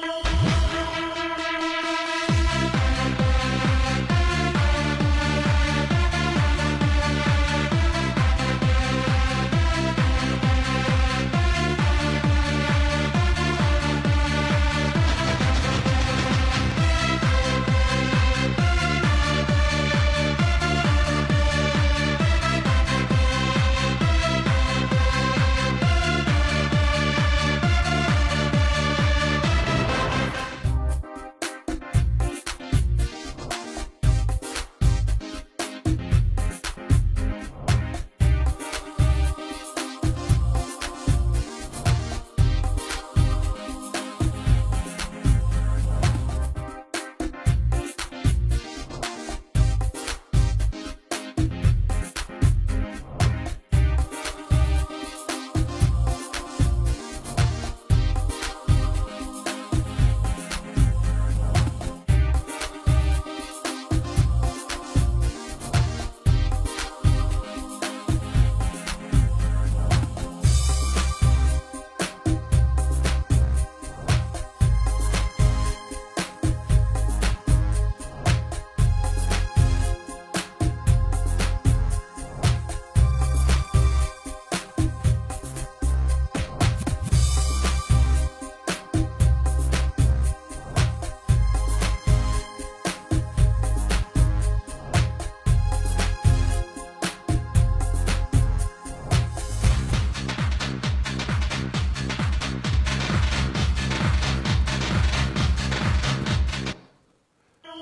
[0.00, 0.33] Thank you.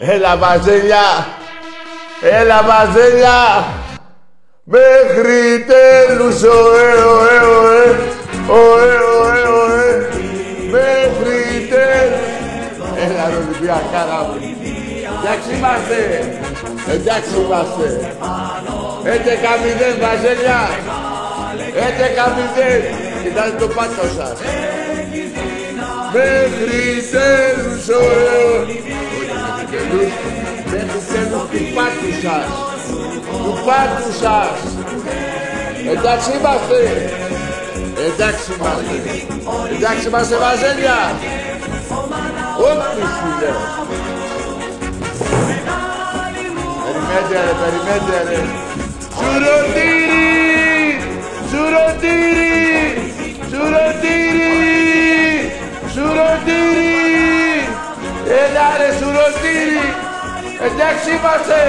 [0.05, 1.27] Έλα Βαζέλια!
[2.41, 3.65] Έλα Βαζέλια!
[4.65, 7.85] Μέχρι τέλους, ωε, ωε, ωε,
[8.47, 10.09] ωε, ωε, ωε,
[10.71, 12.31] μέχρι τέλους.
[13.05, 14.37] Έλα ρε Ολυμπιακάρα μου.
[15.19, 15.99] Εντάξει είμαστε.
[16.95, 18.15] Εντάξει είμαστε.
[19.05, 20.61] Έντεκα μηδέν Βαζέλια.
[21.87, 22.83] Έντεκα μηδέν.
[23.23, 24.39] Κοιτάξτε το πάτο σας.
[26.13, 29.02] Μέχρι τέλους, ωε, ωε.
[29.73, 32.51] Μέχρι τέλος του πάτου σας.
[33.45, 34.59] Του πάτου σας.
[35.93, 36.81] Εντάξει είμαστε.
[38.09, 38.97] Εντάξει είμαστε.
[39.75, 40.99] Εντάξει είμαστε Βαζέλια.
[42.69, 43.61] Ό,τι σου λέω.
[46.85, 48.41] Περιμένετε ρε, περιμένετε ρε.
[49.17, 50.23] Σουρωτήρι!
[51.51, 52.55] Σουρωτήρι!
[53.51, 54.32] Σουρωτήρι!
[58.63, 59.85] Έλα ρε σουρωτήρι!
[60.67, 61.61] Εντάξει είμαστε!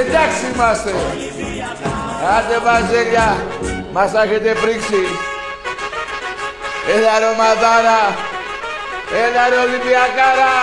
[0.00, 0.92] Εντάξει είμαστε!
[2.36, 3.28] Άντε Βαζέλια!
[3.92, 5.02] Μας τα έχετε πρίξει!
[6.94, 8.00] Έλα ρε Μαδάρα!
[9.22, 10.54] Έλα ρε Ολυμπιακάρα!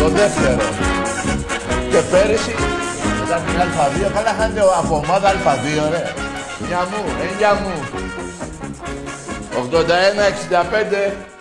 [0.00, 0.68] Το δεύτερο.
[1.90, 2.54] Και πέρυσι
[3.24, 6.12] ήταν την Α2, καλά είχατε από ομάδα Α2, ρε.
[6.66, 7.74] Μια μου, εννιά μου.
[11.12, 11.35] 81-65.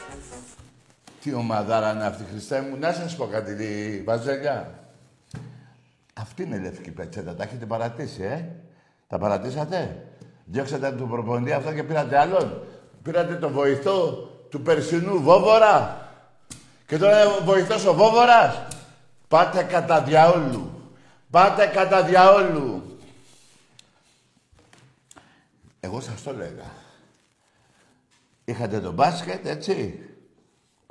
[1.26, 2.78] Τι ομαδάρα είναι αυτή, Χριστέ μου.
[2.78, 4.80] Να σας πω κάτι, Βαζέλια.
[6.14, 7.36] Αυτή είναι η λευκή πετσέτα.
[7.36, 8.46] Τα έχετε παρατήσει, ε;
[9.08, 10.08] Τα παρατήσατε;
[10.46, 12.64] Διώξατε τον προπονητή αυτό και πήρατε άλλον;
[13.02, 14.12] Πήρατε τον βοηθό
[14.50, 16.08] του περσινού Βόβορα;
[16.88, 18.68] Και τώρα είναι βοηθός ο Βόβορας;
[19.28, 20.94] Πάτε κατά διαόλου.
[21.30, 22.98] Πάτε κατά διαόλου.
[25.80, 26.72] Εγώ σας το έλεγα.
[28.46, 30.00] Είχατε το μπάσκετ, έτσι;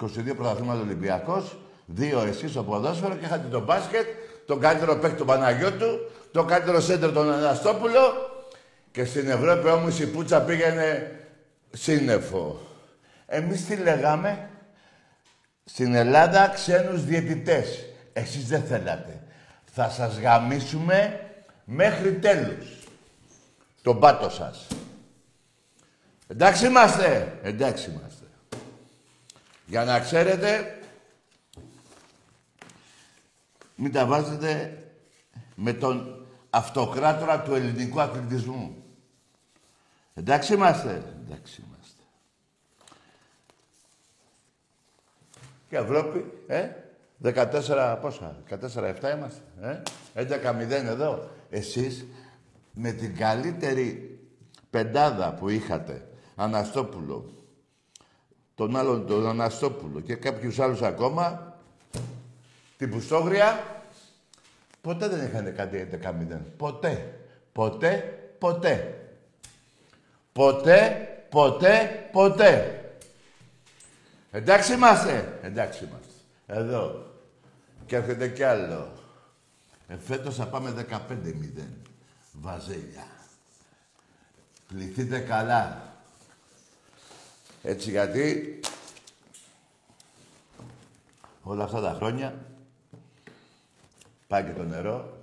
[0.03, 1.57] 22 πρωταθλήματα Ολυμπιακός,
[1.87, 4.07] δύο εσείς στο ποδόσφαιρο και είχατε το μπάσκετ,
[4.47, 8.01] τον καλύτερο παίκτη τον Παναγιώτου, τον καλύτερο σέντερ τον Αναστόπουλο
[8.91, 11.19] και στην Ευρώπη όμως η Πούτσα πήγαινε
[11.73, 12.59] σύννεφο.
[13.27, 14.49] Εμείς τι λέγαμε,
[15.65, 17.85] στην Ελλάδα ξένους διαιτητές.
[18.13, 19.23] Εσείς δεν θέλατε.
[19.65, 21.21] Θα σας γαμίσουμε
[21.65, 22.67] μέχρι τέλους.
[23.83, 24.67] Τον πάτο σας.
[26.27, 27.39] Εντάξει είμαστε.
[27.43, 28.14] Εντάξει είμαστε.
[29.67, 30.79] Για να ξέρετε,
[33.77, 34.79] μην τα βάζετε
[35.55, 38.85] με τον αυτοκράτορα του ελληνικού αθλητισμού.
[40.15, 41.15] Εντάξει είμαστε.
[41.27, 42.03] Εντάξει είμαστε.
[45.69, 46.69] Και Ευρώπη, ε,
[47.23, 49.83] 14 πόσα, 14-7 είμαστε, ε,
[50.15, 51.31] 11-0 εδώ.
[51.51, 52.07] Εσείς
[52.73, 54.19] με την καλύτερη
[54.71, 57.33] πεντάδα που είχατε, Αναστόπουλο,
[58.55, 61.57] τον άλλον τον Αναστόπουλο και κάποιους άλλους ακόμα,
[62.77, 63.65] την Πουστόγρια,
[64.81, 66.39] ποτέ δεν είχαν κάτι 11-0.
[66.57, 67.19] Ποτέ.
[67.53, 68.99] Ποτέ, ποτέ.
[70.33, 72.79] Ποτέ, ποτέ, ποτέ.
[74.31, 75.39] Εντάξει είμαστε.
[75.43, 76.13] Εντάξει είμαστε.
[76.47, 77.07] Εδώ.
[77.87, 78.93] Και έρχεται κι άλλο.
[79.89, 81.63] Ε, φέτος θα πάμε 15-0.
[82.33, 83.07] Βαζέλια.
[84.69, 85.94] Πληθείτε καλά.
[87.67, 88.61] Έτσι γιατί
[91.43, 92.35] όλα αυτά τα χρόνια
[94.27, 95.19] πάει και το νερό.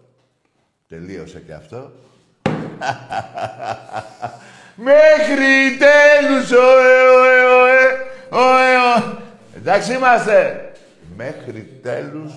[0.88, 1.92] Τελείωσε και αυτό.
[4.76, 8.00] Μέχρι τέλους, ωε, ωε, ωε,
[8.30, 9.18] ωε, ωε.
[9.56, 10.72] Εντάξει είμαστε.
[11.16, 12.34] Μέχρι τέλους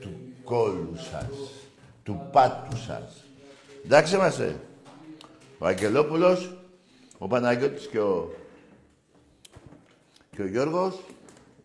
[0.00, 1.28] του κόλου σας,
[2.02, 3.24] του πάτου σας.
[3.84, 4.56] Εντάξει είμαστε.
[5.58, 6.56] Ο Αγγελόπουλος,
[7.18, 8.34] ο Παναγιώτης και ο,
[10.36, 11.00] και ο Γιώργος,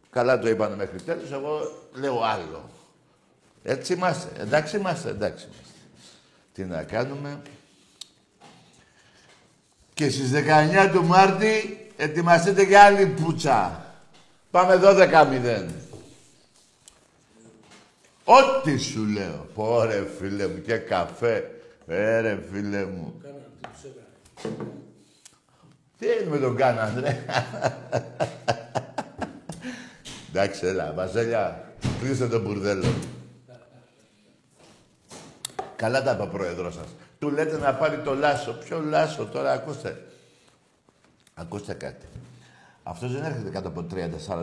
[0.10, 1.60] καλά το είπανε μέχρι τέλους, εγώ
[1.94, 2.70] λέω άλλο.
[3.64, 4.42] Έτσι είμαστε.
[4.42, 5.74] Εντάξει είμαστε, εντάξει είμαστε.
[6.54, 7.42] Τι να κάνουμε.
[9.94, 13.86] Και στις 19 του Μάρτη ετοιμαστείτε για άλλη πουτσα.
[14.52, 15.66] Πάμε 12-0.
[18.24, 19.48] Ό,τι σου λέω.
[19.54, 21.52] Πόρε φίλε μου και καφέ.
[21.88, 23.22] Έρε φίλε μου.
[26.00, 27.26] Τι είναι με τον Κάναν, ρε.
[30.30, 32.94] Εντάξει, έλα, Βασέλια, κλείστε τον μπουρδέλο.
[35.76, 36.88] Καλά τα είπα, πρόεδρό σας.
[37.20, 38.54] Του λέτε να πάρει το Λάσο.
[38.54, 40.06] Ποιο Λάσο τώρα, ακούστε.
[41.34, 42.06] Ακούστε κάτι.
[42.84, 43.86] Αυτός δεν έρχεται κάτω από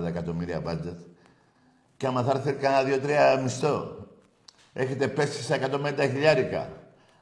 [0.05, 1.01] 30-40 εκατομμύρια μπάτζετ.
[1.97, 4.07] Και άμα θα έρθει κανένα δύο-τρία μισθό.
[4.73, 6.69] Έχετε πέσει σε 150 χιλιάρικα.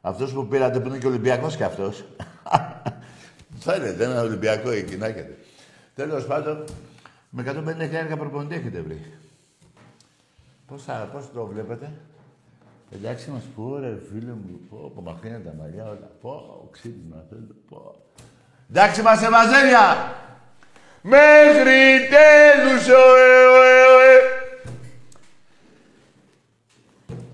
[0.00, 2.04] Αυτός που πήρατε που είναι και Ολυμπιακός κι αυτός.
[3.60, 5.38] Φαίνεται ένα Ολυμπιακό εκεί να έχετε.
[5.94, 6.64] Τέλος πάντων,
[7.30, 9.12] με 150 χιλιάρικα προπονητή έχετε βρει.
[10.66, 11.92] Πώς, θα, πώς το βλέπετε;
[12.94, 16.10] Εντάξει μας πω ρε φίλε μου, πω, πω μαχαίνε τα μαλλιά όλα.
[16.20, 17.94] Πω, ξύπνημα θέλω, πω.
[18.70, 20.14] Εντάξει μας Ευαζέλια.
[21.02, 24.18] Μέχρι τέλους, ωε, ωε, ωε.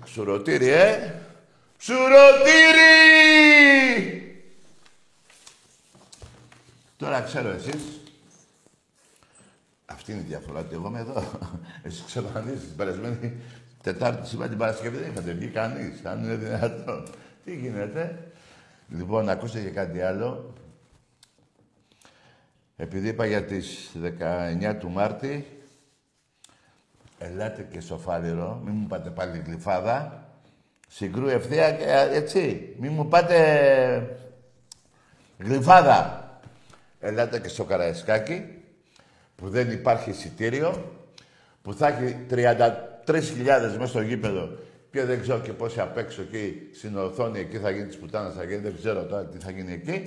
[0.05, 1.13] Σουρωτήρι, ε.
[1.77, 2.87] Σουρωτήρι!
[6.97, 8.01] Τώρα ξέρω εσείς.
[9.85, 11.23] Αυτή είναι η διαφορά, ότι εγώ είμαι εδώ.
[11.83, 13.33] Εσείς ξεφανίζεις την περασμένη
[13.87, 16.05] Τετάρτη σήμερα την Παρασκευή δεν είχατε βγει κανείς.
[16.05, 17.07] Αν είναι δυνατόν.
[17.43, 18.31] Τι γίνεται.
[18.89, 20.53] Λοιπόν, ακούστε και κάτι άλλο.
[22.75, 25.61] Επειδή είπα για τις 19 του Μάρτη,
[27.19, 30.29] ελάτε και στο Φάληρο, μην μου πάτε πάλι γλυφάδα.
[30.87, 31.85] Συγκρού ευθεία και
[32.15, 32.75] έτσι.
[32.79, 34.19] Μην μου πάτε
[35.37, 36.26] γλυφάδα.
[37.07, 38.45] Ελάτε και στο Καραϊσκάκι,
[39.35, 40.91] που δεν υπάρχει εισιτήριο,
[41.61, 43.15] που θα έχει 3.000
[43.77, 44.57] μέσα στο γήπεδο
[44.91, 48.29] και δεν ξέρω και πόσοι απ' έξω εκεί στην οθόνη, εκεί θα γίνει τη πουτάνα,
[48.29, 50.03] θα γίνει, δεν ξέρω τώρα τι θα γίνει εκεί.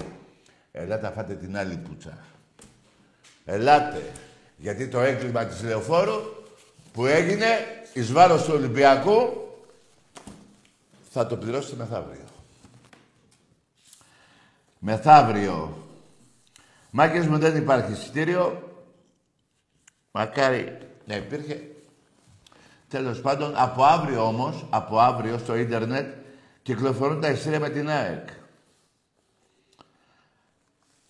[0.72, 2.18] Ελάτε να φάτε την άλλη πουτσα.
[3.44, 4.02] Ελάτε.
[4.56, 6.20] Γιατί το έγκλημα της Λεωφόρου
[6.92, 7.46] που έγινε
[7.92, 9.48] εις βάρος του Ολυμπιακού
[11.10, 12.24] θα το πληρώσετε μεθαύριο.
[14.78, 15.88] Μεθαύριο.
[16.90, 18.62] Μάκες μου δεν υπάρχει εισιτήριο.
[20.10, 21.70] Μακάρι να υπήρχε.
[22.88, 26.14] Τέλος πάντων, από αύριο όμως, από αύριο στο ίντερνετ,
[26.62, 28.28] κυκλοφορούν τα εισιτήρια με την ΑΕΚ.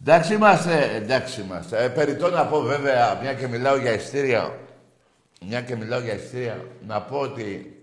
[0.00, 1.84] Εντάξει είμαστε, εντάξει είμαστε.
[1.84, 4.58] Ε, περιττώ να πω βέβαια, μια και μιλάω για εισιτήρια,
[5.46, 7.82] μια και μιλάω για εισιτήρια, να πω ότι,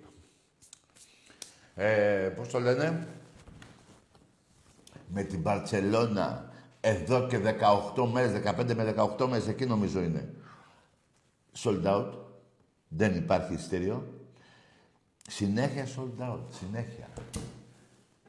[1.75, 3.07] ε, πώς το λένε,
[5.07, 6.46] με την Μπαρτσελώνα,
[6.81, 7.37] εδώ και
[7.95, 10.33] 18 μέρες, 15 με 18 μέρες, εκεί νομίζω είναι,
[11.63, 12.11] sold out.
[12.87, 14.13] Δεν υπάρχει εισιτήριο.
[15.29, 16.39] Συνέχεια sold out.
[16.49, 17.07] Συνέχεια.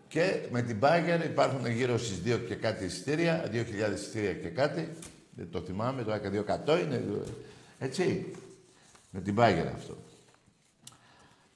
[0.09, 4.91] Και με την Bagger υπάρχουν γύρω στις 2 και κάτι εισιτήρια, 2.000 εισιτήρια και κάτι.
[5.31, 7.05] Δεν το θυμάμαι, το και 200 είναι.
[7.79, 8.33] Έτσι.
[9.11, 9.97] Με την Bagger αυτό.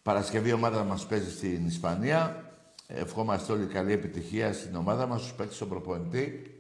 [0.03, 2.51] Παρασκευή ομάδα μας παίζει στην Ισπανία.
[2.87, 6.52] Ευχόμαστε όλοι καλή επιτυχία στην ομάδα μας, στους παίκτες, στον προπονητή.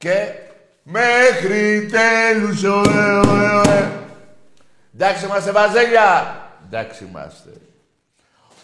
[0.00, 0.34] Και
[0.82, 4.06] μέχρι τέλους, ωε, ωε, ωε.
[4.94, 6.36] Εντάξει είμαστε βαζέλια.
[6.66, 7.50] Εντάξει είμαστε.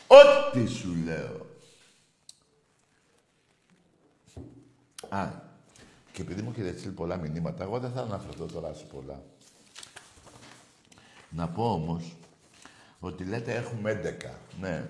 [0.07, 1.47] Ό,τι σου λέω.
[5.09, 5.29] Α,
[6.13, 9.23] και επειδή μου έχετε στείλει πολλά μηνύματα, εγώ δεν θα αναφερθώ τώρα σε πολλά.
[11.29, 12.17] Να πω όμως
[13.01, 14.31] ότι λέτε έχουμε 11.
[14.61, 14.89] Ναι.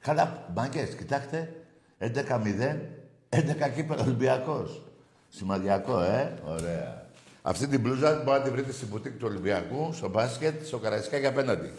[0.00, 1.66] Καλά, μπαγκές, κοιτάξτε.
[1.98, 2.78] 11-0,
[3.28, 4.82] 11 κύπελο Ολυμπιακός.
[5.36, 6.38] Σημαδιακό, ε.
[6.44, 7.06] Ωραία.
[7.42, 11.26] Αυτή την μπλούζα μπορείτε να τη βρείτε στην μπουτίκ του Ολυμπιακού, στο μπάσκετ, στο Καραϊσκάκι
[11.26, 11.70] απέναντι.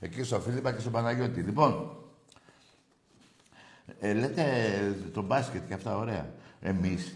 [0.00, 1.40] Εκεί στο Φίλιππα και στο Παναγιώτη.
[1.40, 1.96] Λοιπόν,
[4.00, 4.44] ε, λέτε
[5.12, 6.30] το μπάσκετ και αυτά ωραία.
[6.60, 7.14] Εμείς,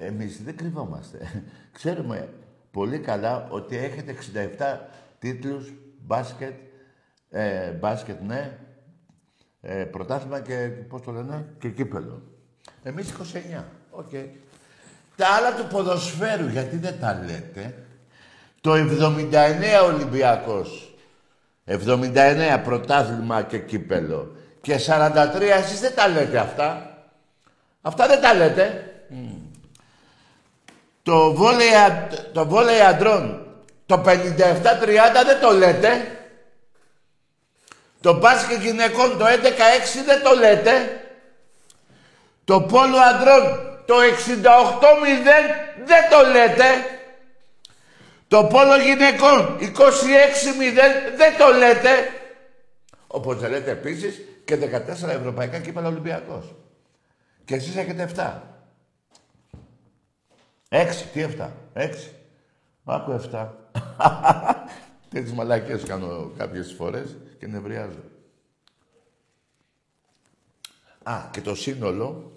[0.00, 1.44] εμείς δεν κρυβόμαστε.
[1.78, 2.28] Ξέρουμε
[2.70, 4.14] πολύ καλά ότι έχετε
[4.58, 4.78] 67
[5.18, 5.72] τίτλους
[6.06, 6.54] μπάσκετ,
[7.30, 8.58] ε, μπάσκετ ναι,
[9.60, 12.22] ε, πρωτάθλημα και πώς το λένε, και κύπελο.
[12.82, 13.64] Εμείς 29.
[13.90, 14.08] OK.
[14.12, 14.26] Okay.
[15.16, 17.74] Τα άλλα του ποδοσφαίρου, γιατί δεν τα λέτε.
[18.60, 20.94] Το 79 Ολυμπιακός.
[21.66, 24.36] 79 πρωτάθλημα και κύπελο.
[24.60, 26.98] Και 43 εσείς δεν τα λέτε αυτά.
[27.82, 28.90] Αυτά δεν τα λέτε.
[31.02, 31.70] Το βόλεϊ,
[32.32, 33.46] το βόλεϊ αντρών,
[33.86, 36.10] το 57-30 δεν το λέτε.
[38.00, 41.00] Το μπάσκετ γυναικών, το 11-6 δεν το λέτε.
[42.44, 44.44] Το πόλο αντρών, το 68-0
[45.84, 46.64] δεν το λέτε.
[48.28, 49.66] Το πόλο γυναικών, 26-0
[51.16, 51.90] δεν το λέτε.
[53.06, 56.54] Όπως δεν λέτε επίσης και 14 ευρωπαϊκά κύπελα Ολυμπιακός.
[57.44, 58.40] Και εσείς έχετε 7.
[60.68, 62.10] Έξι, τι 7, έξι.
[62.84, 63.48] Άκου 7.
[65.10, 68.02] Τέτοιες μαλακίες κάνω κάποιες φορές και νευριάζω.
[71.02, 72.35] Α, και το σύνολο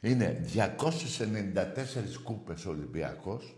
[0.00, 3.56] είναι 294 κούπες Ολυμπιακός,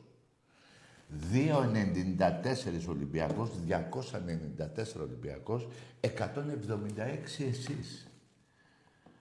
[1.32, 5.68] 2,94 Ολυμπιακός, 294 Ολυμπιακός,
[6.00, 8.06] 176 εσείς.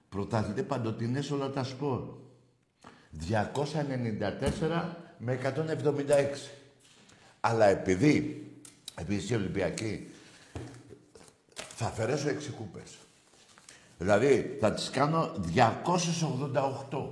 [0.10, 2.18] Πρωταθλητέ παντοτινές όλα τα σπορ.
[3.12, 6.52] 294 με 176.
[7.40, 8.46] Αλλά επειδή,
[8.96, 10.08] επειδή οι Ολυμπιακοί,
[11.54, 12.98] θα αφαιρέσω 6 κούπες.
[14.02, 15.32] Δηλαδή, θα τις κάνω
[16.92, 17.10] 288.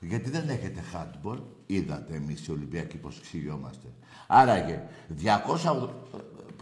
[0.00, 1.38] Γιατί δεν έχετε handball.
[1.66, 3.86] Είδατε εμείς οι Ολυμπιακοί πώς ξυγιόμαστε.
[4.26, 4.82] Άραγε,
[5.54, 5.88] 200...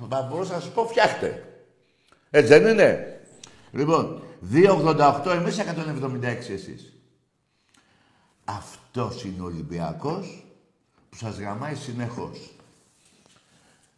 [0.09, 1.53] Θα μπορούσα να σας πω φτιάχτε.
[2.31, 3.21] Έτσι δεν είναι;
[3.73, 4.23] Λοιπόν,
[4.53, 6.93] 2,88 εμείς, 176 εσείς.
[8.45, 10.45] Αυτός είναι ο Ολυμπιακός
[11.11, 12.55] που σας γαμάει συνεχώς.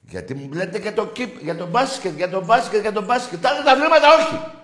[0.09, 3.41] Γιατί μου λέτε για το κύπ, για το μπάσκετ, για το μπάσκετ, για το μπάσκετ.
[3.43, 4.58] Τα άλλα τα βλέμματα όχι.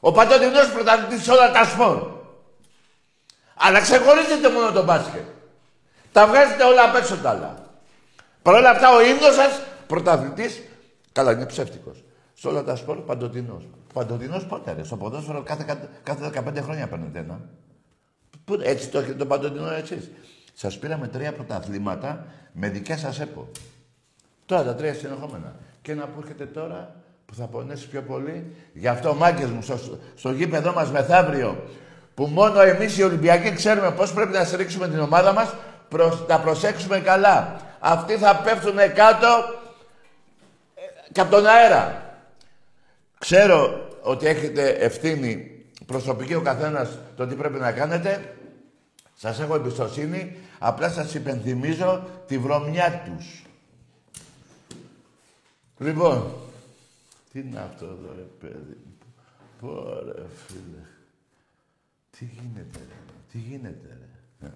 [0.00, 2.18] Ο Παντοτινός πρωταθλητής όλα τα σπορ.
[3.54, 5.24] Αλλά ξεχωρίζετε μόνο το μπάσκετ.
[6.12, 7.70] Τα βγάζετε όλα απ' έξω τα άλλα.
[8.42, 10.62] Παρ' όλα αυτά ο ύμνος σας πρωταθλητής,
[11.12, 12.04] καλά είναι ψεύτικος.
[12.34, 13.68] Σε όλα τα σπορ παντοτινός.
[13.92, 17.40] Παντοτινός πότε ρε, στο ποδόσφαιρο κάθε, κάθε 15 χρόνια παίρνετε ένα.
[18.44, 20.10] Πού, έτσι το έχετε το παντοτινό εσείς.
[20.54, 23.48] Σας πήραμε τρία πρωταθλήματα με δικέ σας έπο.
[24.46, 25.54] Τώρα τα τρία συνεχόμενα.
[25.82, 26.94] Και να που έρχεται τώρα
[27.30, 28.56] που θα πονέσει πιο πολύ.
[28.72, 29.78] Γι' αυτό, μάγκες μου, στο,
[30.14, 31.64] στο γήπεδό μας μεθαύριο,
[32.14, 35.54] που μόνο εμείς οι Ολυμπιακοί ξέρουμε πώς πρέπει να στηρίξουμε την ομάδα μας,
[35.88, 37.60] προς, να προσέξουμε καλά.
[37.78, 39.26] Αυτοί θα πέφτουν κάτω
[40.74, 42.14] ε, και από τον αέρα.
[43.18, 45.50] Ξέρω ότι έχετε ευθύνη
[45.86, 48.34] προσωπική ο καθένας το τι πρέπει να κάνετε.
[49.14, 50.36] Σας έχω εμπιστοσύνη.
[50.58, 53.44] Απλά σας υπενθυμίζω τη βρωμιά τους.
[55.78, 56.34] Λοιπόν,
[57.32, 58.98] τι είναι αυτό εδώ, ρε παιδί μου;
[59.60, 60.84] Πω ρε, φίλε.
[62.10, 63.98] Τι γίνεται, ρε; Τι γίνεται,
[64.40, 64.50] ρε; Ε.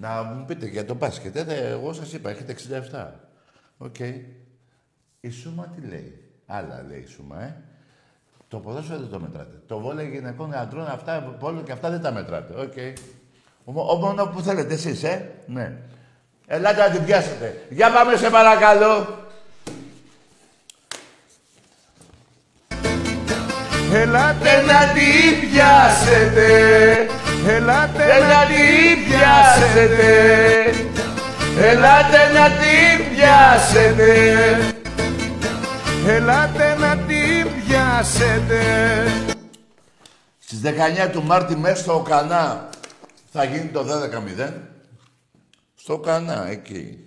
[0.00, 1.36] Να μου πείτε για το μπάσκετ.
[1.36, 2.52] Ε, εγώ σας είπα, έχετε
[2.90, 3.10] 67.
[3.78, 3.98] Οκ.
[5.20, 7.62] Η Σούμα τι λέει; Άλλα λέει η Σούμα, ε.
[8.48, 9.62] Το ποδόσφαιρο δεν το μετράτε.
[9.66, 12.60] Το βόλεϊ γυναικών αντρών, αυτά, πόλο και αυτά δεν τα μετράτε.
[12.60, 12.72] OK.
[12.76, 12.92] Okay.
[14.00, 15.30] μόνο που θέλετε εσείς, ε.
[15.46, 15.76] Ναι.
[16.46, 17.66] Ελάτε να την πιάσετε.
[17.70, 19.21] Για πάμε σε παρακαλώ.
[23.94, 26.48] Ελάτε να την πιάσετε.
[27.46, 30.10] Ελάτε να την πιάσετε.
[31.58, 34.12] Ελάτε να την πιάσετε.
[36.06, 38.62] Ελάτε να την πιάσετε.
[40.38, 42.68] Στις 19 του Μάρτη μέσα στο Οκανά
[43.32, 43.84] θα γίνει το
[44.38, 44.52] 12-0.
[45.74, 46.98] Στο Οκανά, εκεί.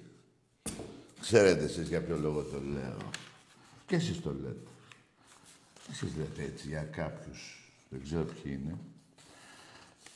[1.22, 3.10] Ξέρετε εσείς για ποιο λόγο το λέω.
[3.86, 4.65] Και εσείς το λέτε.
[5.92, 7.72] Εσείς λέτε έτσι για κάποιους.
[7.90, 8.78] Δεν ξέρω ποιοι είναι.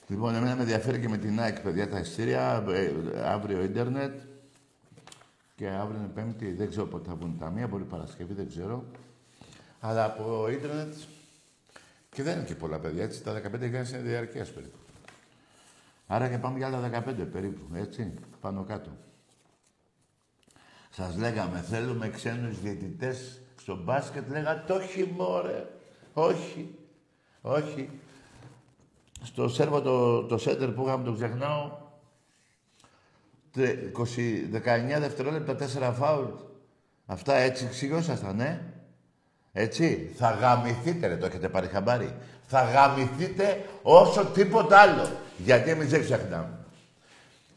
[0.08, 2.66] Λοιπόν, εμένα με ενδιαφέρει και με την ΑΕΚ, παιδιά, τα ειστήρια.
[2.70, 4.22] Ε, αύριο ίντερνετ.
[5.56, 6.52] Και αύριο είναι Πέμπτη.
[6.52, 7.68] Δεν ξέρω πότε θα βγουν τα μία.
[7.68, 8.86] Μπορεί Παρασκευή, δεν ξέρω.
[9.80, 10.94] Αλλά από ίντερνετ.
[12.10, 13.24] Και δεν είναι και πολλά παιδιά, έτσι.
[13.24, 14.78] Τα 15 είναι διαρκεία περίπου.
[16.08, 18.14] Άρα και πάμε για άλλα 15 περίπου, έτσι.
[18.42, 18.90] Πάνω κάτω.
[20.90, 25.66] Σας λέγαμε, θέλουμε ξένους διαιτητές στο μπάσκετ λέγατε όχι μωρέ,
[26.14, 26.76] όχι,
[27.42, 27.90] όχι.
[29.24, 31.72] Στο σέρβο το, το σέντερ που είχαμε, το ξεχνάω,
[33.56, 35.56] 20, 19 δευτερόλεπτα,
[35.90, 36.26] 4 φάουλ.
[37.06, 38.62] Αυτά έτσι ξυγόσασταν, ναι.
[39.52, 40.12] Έτσι.
[40.16, 42.16] Θα γαμηθείτε, ρε, το έχετε πάρει χαμπάρι.
[42.46, 45.12] Θα γαμηθείτε όσο τίποτα άλλο.
[45.38, 46.58] Γιατί εμείς δεν ξεχνάμε.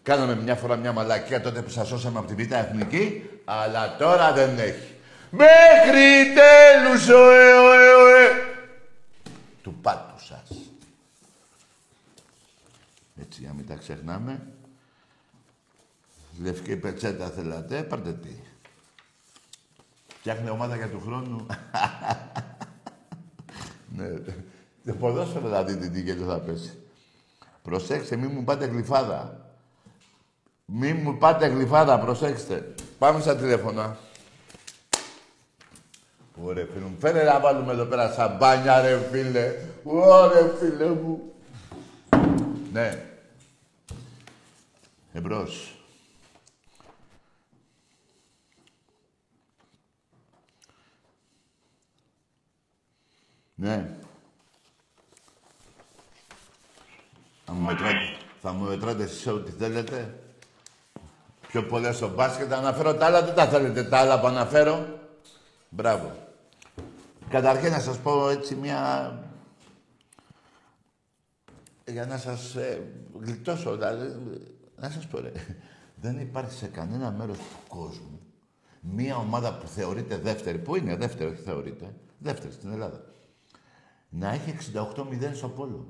[0.03, 4.33] Κάναμε μια φορά μια μαλακία τότε που σας σώσαμε από την Β' Εθνική, αλλά τώρα
[4.33, 4.92] δεν έχει.
[5.35, 8.29] Μέχρι τέλους, οε, οε, οε,
[9.63, 10.59] του πάτου σας.
[13.21, 14.47] Έτσι, για μην τα ξεχνάμε.
[16.43, 18.29] Λευκή πετσέτα θέλατε, πάρτε τι.
[20.19, 21.47] Φτιάχνει ομάδα για του χρόνου.
[23.97, 24.09] ναι.
[24.87, 26.79] Το ποδόσφαιρο θα δείτε τι και θα πέσει.
[27.63, 29.47] Προσέξτε, μην μου πάτε γλυφάδα.
[30.65, 32.75] Μην μου πάτε γλυφάδα, προσέξτε.
[32.99, 33.99] Πάμε στα τηλέφωνα.
[36.45, 36.97] Ωραία, φίλε μου.
[37.01, 39.55] Φέρε να βάλουμε εδώ πέρα σαμπάνια, ρε φίλε.
[39.83, 41.33] Ωραία, φίλε μου.
[42.73, 43.07] Ναι.
[45.13, 45.77] Εμπρός.
[53.55, 53.91] Ναι.
[57.45, 60.15] Θα μου μετράτε, θα μου μετράτε εσείς ό,τι θέλετε.
[61.49, 62.53] Πιο πολλές στο μπάσκετ.
[62.53, 65.01] Αναφέρω τα άλλα, δεν τα θέλετε τα άλλα που αναφέρω.
[65.69, 66.22] Μπράβο.
[67.33, 69.19] Καταρχήν να σας πω έτσι μια...
[71.87, 74.05] Για να σας ε, γλιτώσω, δηλαδή,
[74.77, 75.33] να σας πω ρε.
[76.03, 78.21] Δεν υπάρχει σε κανένα μέρος του κόσμου
[78.83, 83.05] μία ομάδα που θεωρείται δεύτερη, που είναι δεύτερη, όχι θεωρείται, δεύτερη στην Ελλάδα,
[84.09, 85.87] να έχει 68-0 στο πόλο.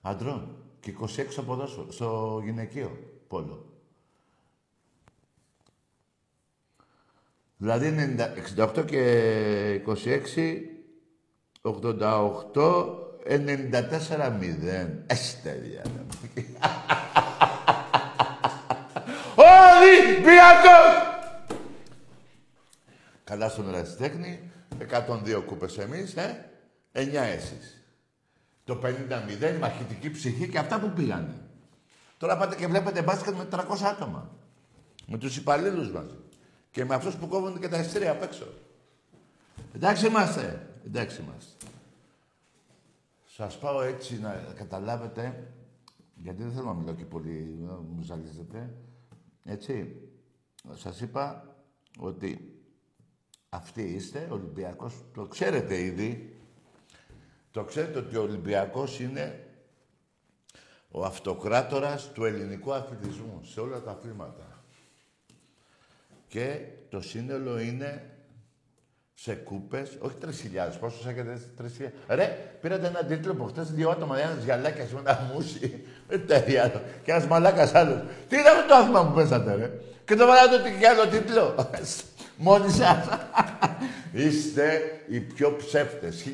[0.00, 0.56] Αντρών.
[0.80, 3.73] Και 26 στο ποδόσφαιρο, στο γυναικείο πόλο.
[7.56, 8.16] Δηλαδή
[8.56, 10.60] 68 και 26,
[11.62, 15.04] 88, 94-0.
[15.06, 15.82] Εστέρια.
[19.36, 21.12] Ολυμπιακός!
[23.24, 26.50] Καλά στον ερασιτέχνη, 102 κούπες εμείς, ε.
[26.92, 27.84] 9 εσείς.
[28.64, 31.34] Το 50-0, μαχητική ψυχή και αυτά που πήγανε.
[32.18, 34.30] Τώρα πάτε και βλέπετε μπάσκετ με 300 άτομα.
[35.06, 36.23] Με τους υπαλλήλους μαζί.
[36.74, 38.46] Και με αυτούς που κόβουν και τα εστρία απ' έξω.
[39.74, 40.68] Εντάξει είμαστε.
[40.86, 41.66] Εντάξει είμαστε.
[43.24, 45.52] Σας πάω έτσι να καταλάβετε,
[46.14, 48.74] γιατί δεν θέλω να μιλάω και πολύ, να μου ζαλίζετε.
[49.44, 49.96] Έτσι,
[50.72, 51.54] σας είπα
[51.98, 52.58] ότι
[53.48, 56.38] αυτοί είστε, Ολυμπιακός, το ξέρετε ήδη,
[57.50, 59.48] το ξέρετε ότι ο Ολυμπιακός είναι
[60.90, 64.63] ο αυτοκράτορας του ελληνικού αθλητισμού σε όλα τα αθλήματα.
[66.34, 68.02] Και το σύνολο είναι
[69.14, 70.28] σε κούπες, όχι 3.000,
[70.80, 71.90] πόσους έχετε 3.000.
[72.08, 76.82] Ρε, πήρατε ένα τίτλο που χτες δύο άτομα, ένας γυαλάκιας με ένα μουσι, με τέτοια
[77.04, 77.98] και ένας μαλάκας άλλος.
[78.28, 79.70] Τι είναι αυτό το άθλημα που πέσατε, ρε;
[80.04, 81.70] Και το βάλατε και άλλο τίτλο.
[82.46, 83.08] Μόνοι σας.
[84.26, 86.24] Είστε οι πιο ψεύτες.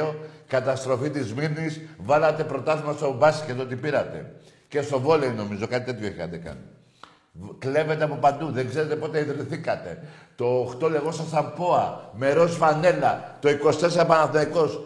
[0.00, 0.14] 1922,
[0.46, 4.32] καταστροφή της Μύρνης, βάλατε πρωτάθλημα στο μπάσκετ ότι πήρατε.
[4.68, 6.60] Και στο βόλεϊ νομίζω, κάτι τέτοιο είχατε κάνει.
[7.58, 10.02] Κλέβετε από παντού, δεν ξέρετε πότε ιδρυθήκατε.
[10.36, 14.84] Το 8 λεγόσασταν ΠΟΑ, με ροζ φανέλα, το 24 Παναθηναϊκός.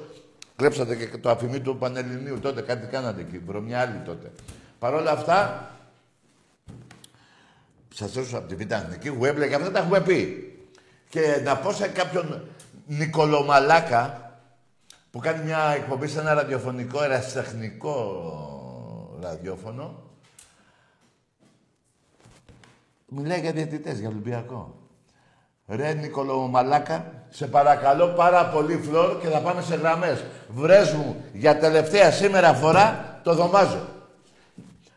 [0.57, 4.30] Κλέψατε και το αφημί του Πανελληνίου τότε, κάτι κάνατε εκεί, βρωμιά άλλη τότε.
[4.78, 5.70] Παρ' όλα αυτά,
[7.94, 10.48] σας έδωσα από τη Β' Αθηνική, Γουέμπλε και αυτά τα έχουμε πει.
[11.09, 12.42] Και να πω σε κάποιον
[12.87, 14.33] Νικολομαλάκα
[15.11, 18.22] που κάνει μια εκπομπή σε ένα ραδιοφωνικό, ερασιτεχνικό
[19.20, 20.02] ραδιόφωνο,
[23.14, 24.79] μιλάει για διαιτητές, για Ολυμπιακό.
[25.66, 30.24] Ρε Νικολομαλάκα, σε παρακαλώ πάρα πολύ φλόρ και θα πάμε σε γραμμές.
[30.48, 33.88] Βρες μου για τελευταία σήμερα φορά το δωμάζω.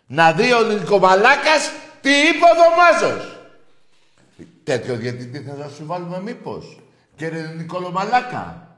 [0.07, 3.37] Να δει ο Νικομαλάκας τι είπε ο Δωμάζος.
[4.63, 6.79] Τέτοιο διαιτητή θα σου βάλουμε μήπως.
[7.15, 8.75] Κύριε Νικόλο Μαλάκα.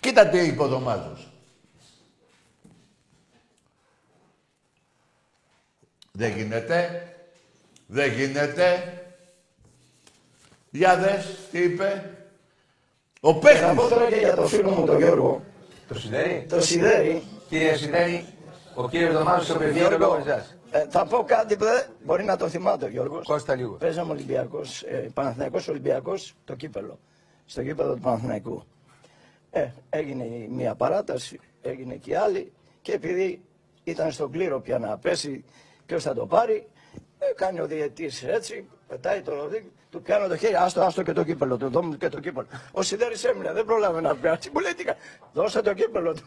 [0.00, 1.28] Κοίτα τι είπε ο Δωμάζος.
[6.12, 7.04] Δεν γίνεται.
[7.92, 8.94] Δεν γίνεται.
[10.70, 12.14] Για δες, τι είπε.
[13.20, 13.60] Ο παίχτης.
[13.60, 15.44] Θα πω τώρα και για το φίλο μου τον Γιώργο.
[15.88, 16.46] Το Σιδέρι.
[16.48, 17.22] Το Σιδέρι.
[17.48, 18.26] Κύριε Σιδέρι,
[18.74, 20.56] ο κύριος Δωμάζος ο παιδί Γιώργο, εσάς.
[20.70, 23.26] ε, θα πω κάτι που δεν μπορεί να το θυμάται ο Γιώργος.
[23.26, 23.74] Κώστα λίγο.
[23.74, 26.98] Παίζαμε Ολυμπιακός, ε, Παναθηναϊκός Ολυμπιακός, το κύπελο.
[27.46, 28.64] Στο κύπελο του Παναθηναϊκού.
[29.50, 33.40] Ε, έγινε η μία παράταση, έγινε και η άλλη και επειδή
[33.84, 35.44] ήταν στον κλήρο πια να πέσει
[35.86, 36.68] ποιος θα το πάρει,
[37.22, 41.12] ε, κάνει ο διαιτής έτσι, πετάει το ροδί, του πιάνω το χέρι, άστο, άστο και
[41.12, 42.46] το κύπελο, του δώμου και το κύπελο.
[42.72, 44.96] Ο Σιδέρης έμεινε, δεν πρόλαβε να πιάσει, μου λέει τι κα-
[45.32, 46.22] δώσε το κύπελο του.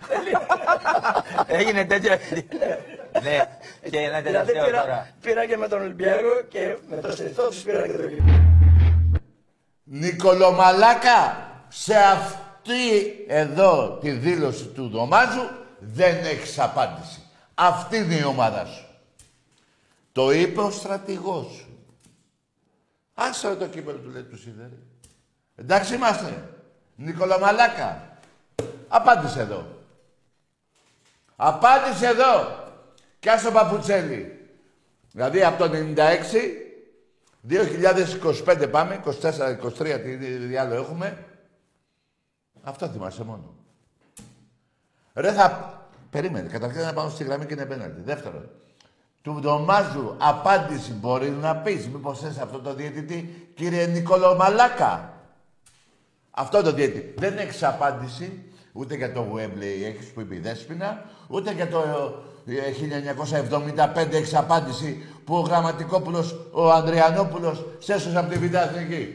[1.59, 2.11] Έγινε τέτοιο.
[3.23, 3.57] Ναι.
[3.89, 5.07] Και ένα δηλαδή τελευταίο πήρα, τώρα.
[5.21, 8.41] πήρα και με τον Ολυμπιακό και με το Σεριθό τους πήρα και το κύπελο.
[9.83, 12.73] Νικολομαλάκα, σε αυτή
[13.27, 17.21] εδώ τη δήλωση του Δωμάζου δεν έχεις απάντηση.
[17.53, 18.85] Αυτή είναι η ομάδα σου.
[20.13, 21.77] Το είπε ο στρατηγός σου.
[23.13, 24.79] Άσε το κύπελο του λέει του Σίδερη.
[25.55, 26.49] Εντάξει είμαστε.
[26.95, 28.17] Νικολομαλάκα.
[28.87, 29.65] Απάντησε εδώ.
[31.35, 32.61] Απάντησε εδώ.
[33.19, 34.47] Κι άσε Παπουτσέλη.
[35.11, 35.97] Δηλαδή από το 96,
[37.49, 39.31] 2025 πάμε, 24,
[39.79, 39.99] 23,
[40.47, 41.25] τι άλλο έχουμε.
[42.61, 43.55] Αυτό θυμάσαι μόνο.
[45.13, 45.77] Ρε θα...
[46.09, 46.49] Περίμενε.
[46.49, 48.01] Καταρχήν να πάμε στη γραμμή και είναι πέναντι.
[48.01, 48.49] Δεύτερον,
[49.23, 51.87] του Ντομάζου απάντηση μπορείς να πεις.
[51.87, 55.13] Μήπως θες αυτό το διαιτητή, κύριε Νικόλο Μαλάκα;
[56.31, 57.13] Αυτό το διαιτητή.
[57.17, 61.83] Δεν έχεις απάντηση ούτε για το Wembley έχεις που είπε η Δέσποινα, ούτε για το
[62.45, 69.13] 1975 ε, έχεις απάντηση που ο Γραμματικόπουλος, ο Ανδριανόπουλος, σέσωσε από τη Β' Εθνική.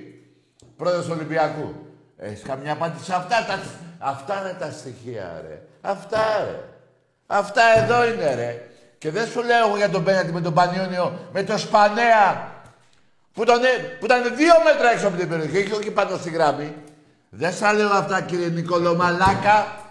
[0.77, 1.75] Πρόεδρος Ολυμπιακού.
[2.17, 3.59] Έχεις καμιά απάντηση; Σε αυτά τα...
[3.99, 5.63] Αυτά είναι τα στοιχεία, ρε.
[5.81, 6.61] Αυτά, ρε.
[7.27, 8.68] Αυτά εδώ είναι, ρε.
[8.99, 12.53] Και δεν σου λέω για τον Πέναντι με τον Πανιόνιο, με τον Σπανέα,
[13.33, 13.59] που, τον,
[13.99, 16.75] που ήταν δύο μέτρα έξω από την περιοχή και όχι πάνω στη γράμμη.
[17.31, 19.87] Δεν σας λέω αυτά, κύριε Νικολομαλάκα.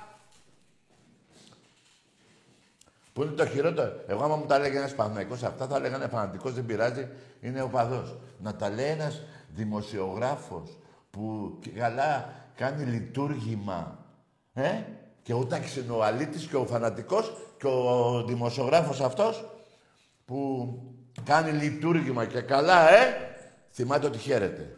[3.14, 3.92] Που είναι το χειρότερο.
[4.08, 7.08] Εγώ, άμα μου τα έλεγε ένας Παναγικός, αυτά θα λέγανε φανατικός, δεν πειράζει,
[7.42, 8.16] είναι ο παδός.
[8.40, 10.78] Να τα λέει ένας δημοσιογράφος
[11.12, 13.98] που καλά κάνει λειτουργήμα.
[14.54, 14.82] Ε;
[15.28, 19.46] Και ο Τάκης είναι ο αλήτης και ο φανατικός και ο δημοσιογράφος αυτός
[20.26, 20.70] που
[21.26, 23.36] κάνει λειτουργήμα και καλά, ε,
[23.72, 24.78] θυμάται ότι χαίρεται.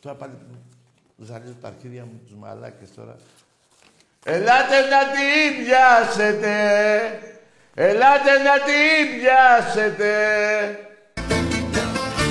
[0.00, 0.32] Τώρα πάλι
[1.16, 3.16] ζαλίζω τα αρχίδια μου τους μαλάκες τώρα.
[4.24, 6.54] Ελάτε να την πιάσετε,
[7.74, 10.12] ελάτε να την πιάσετε.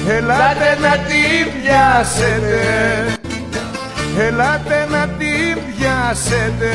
[0.08, 2.62] Ελάτε να την πιάσετε
[4.18, 6.74] Ελάτε να την πιάσετε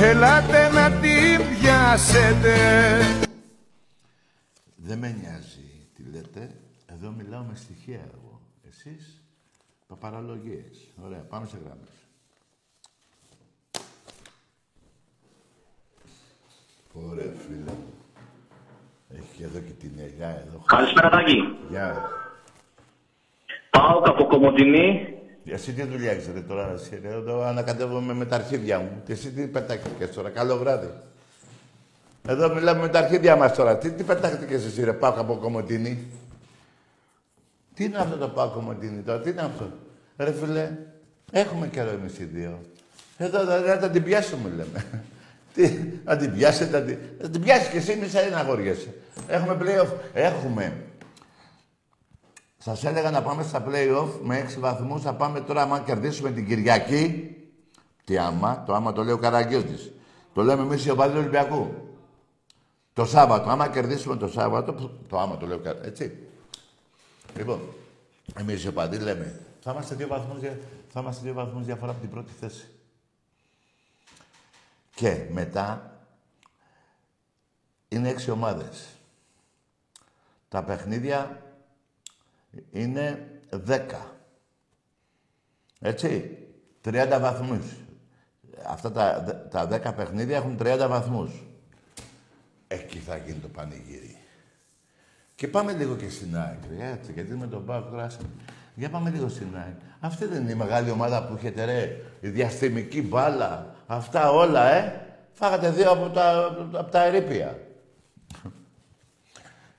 [0.00, 2.56] Ελάτε να την πιάσετε
[4.76, 6.60] Δεν με νοιάζει τι λέτε.
[6.86, 8.40] Εδώ μιλάω με στοιχεία εγώ.
[8.68, 9.22] Εσείς
[9.86, 10.88] παπαραλογίες.
[11.04, 11.88] Ωραία, πάμε σε γράμμες.
[16.92, 17.74] Ωραία, φίλε.
[19.14, 20.62] Έχει και εδώ και την Εγά εδώ.
[20.66, 21.56] Καλησπέρα Τάκη.
[21.68, 22.10] Γεια.
[23.70, 25.10] Πάω από Κομωτινή.
[25.44, 29.02] Εσύ τι δουλειά έχεις ρε τώρα, εσύ, ρε, εδώ ανακατεύομαι με τα αρχίδια μου.
[29.04, 30.90] Και εσύ τι πετάχτηκες τώρα, καλό βράδυ.
[32.28, 33.78] Εδώ μιλάμε με τα αρχίδια μας τώρα.
[33.78, 36.06] Τι, τι πετάχτηκες εσύ ρε, πάω από Κομωτινή.
[37.74, 39.70] Τι είναι αυτό το πάω Κομωτινή τώρα, τι είναι αυτό;
[40.16, 40.70] Ρε φίλε,
[41.30, 42.60] έχουμε καιρό εμείς οι δύο.
[43.16, 45.04] Εδώ θα, θα την πιάσουμε λέμε.
[45.56, 48.94] Τι, να την πιάσετε, να την, να την πιάσεις κι εσύ, μη σαν να αγοριέσαι.
[49.26, 49.88] Έχουμε playoff.
[50.12, 50.84] Έχουμε.
[52.58, 55.02] Σας έλεγα να πάμε στα play-off με έξι βαθμούς.
[55.02, 57.36] Θα πάμε τώρα, άμα κερδίσουμε την Κυριακή.
[58.04, 59.92] Τι άμα, το άμα το λέει ο Καραγκιώτης.
[60.34, 61.74] Το λέμε εμείς οι οπαδοί του Ολυμπιακού.
[62.92, 64.72] Το Σάββατο, άμα κερδίσουμε το Σάββατο,
[65.08, 66.18] το άμα το λέω έτσι.
[67.36, 67.60] Λοιπόν,
[68.38, 70.38] εμείς οι οπαδοί λέμε, θα είμαστε δύο βαθμούς,
[70.92, 72.68] θα είμαστε δύο βαθμούς διαφορά από την πρώτη θέση.
[74.96, 75.98] Και μετά
[77.88, 78.86] είναι έξι ομάδες.
[80.48, 81.42] Τα παιχνίδια
[82.70, 84.16] είναι δέκα.
[85.80, 86.38] Έτσι.
[86.84, 87.76] 30 βαθμούς.
[88.66, 91.44] Αυτά τα, τα 10 παιχνίδια έχουν 30 βαθμούς.
[92.68, 94.16] Εκεί θα γίνει το πανηγύρι.
[95.34, 98.28] Και πάμε λίγο και στην άκρη, έτσι, γιατί με τον Πάο κράσαμε.
[98.74, 99.76] Για πάμε λίγο στην άκρη.
[100.00, 105.00] Αυτή δεν είναι η μεγάλη ομάδα που έχετε, ρε, η διαστημική μπάλα, Αυτά όλα, ε.
[105.32, 107.58] Φάγατε δύο από τα, από τα ερήπια.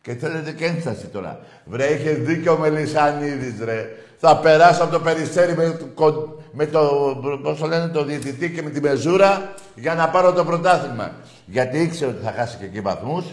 [0.01, 1.39] Και θέλετε και ένσταση τώρα.
[1.65, 3.89] Βρε, είχε δίκιο ο Μελισανίδης, ρε.
[4.17, 6.81] Θα περάσω από το περιστέρι με το, με το,
[7.43, 11.11] πώς το λένε, το διαιτητή και με τη μεζούρα για να πάρω το πρωτάθλημα.
[11.45, 13.25] Γιατί ήξερε ότι θα χάσει και εκεί βαθμούς.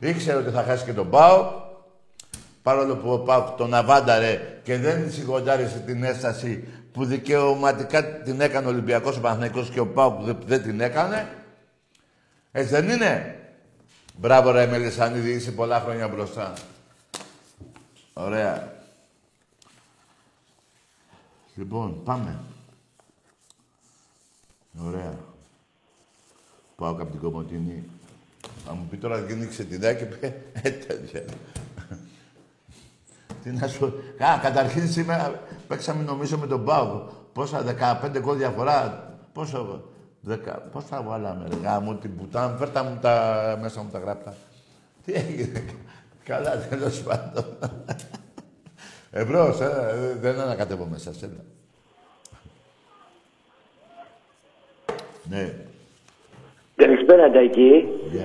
[0.00, 1.52] Ήξερε ότι θα χάσει και τον Πάο.
[2.62, 8.66] Παρόλο που ο Πάο τον αβάνταρε και δεν σιγοντάρισε την έσταση που δικαιωματικά την έκανε
[8.66, 11.28] ο Ολυμπιακός, ο Παναθηναϊκός και ο Πάου που δεν την έκανε.
[12.52, 13.36] Έτσι δεν είναι;
[14.16, 16.52] Μπράβο ρε Μελισανίδη, είσαι πολλά χρόνια μπροστά.
[18.12, 18.72] Ωραία.
[21.54, 22.38] Λοιπόν, πάμε.
[24.86, 25.14] Ωραία.
[26.76, 27.84] Πάω από την Κομωτινή.
[28.66, 30.26] Θα μου πει τώρα γίνηξε την δάκη, πει,
[30.62, 31.24] ε, τέτοια.
[33.42, 33.84] Τι να σου...
[34.18, 37.02] Α, καταρχήν σήμερα παίξαμε νομίζω με τον Πάο.
[37.32, 37.64] Πόσα,
[38.12, 39.08] 15 γκολ διαφορά.
[39.32, 39.82] Πόσο,
[40.20, 40.52] δεκα...
[40.72, 42.56] Πώς θα βάλαμε, ρε γάμο, την πουτάν.
[42.58, 44.34] Φέρτα μου τα μέσα μου τα γράπτα.
[45.04, 45.64] Τι έγινε.
[46.24, 47.44] Καλά, τέλος πάντων.
[49.10, 51.44] Εμπρός, ε, δεν ανακατεύω μέσα, σένα.
[55.28, 55.54] Ναι.
[56.76, 57.88] Καλησπέρα, Τάκη.
[58.10, 58.24] Γεια.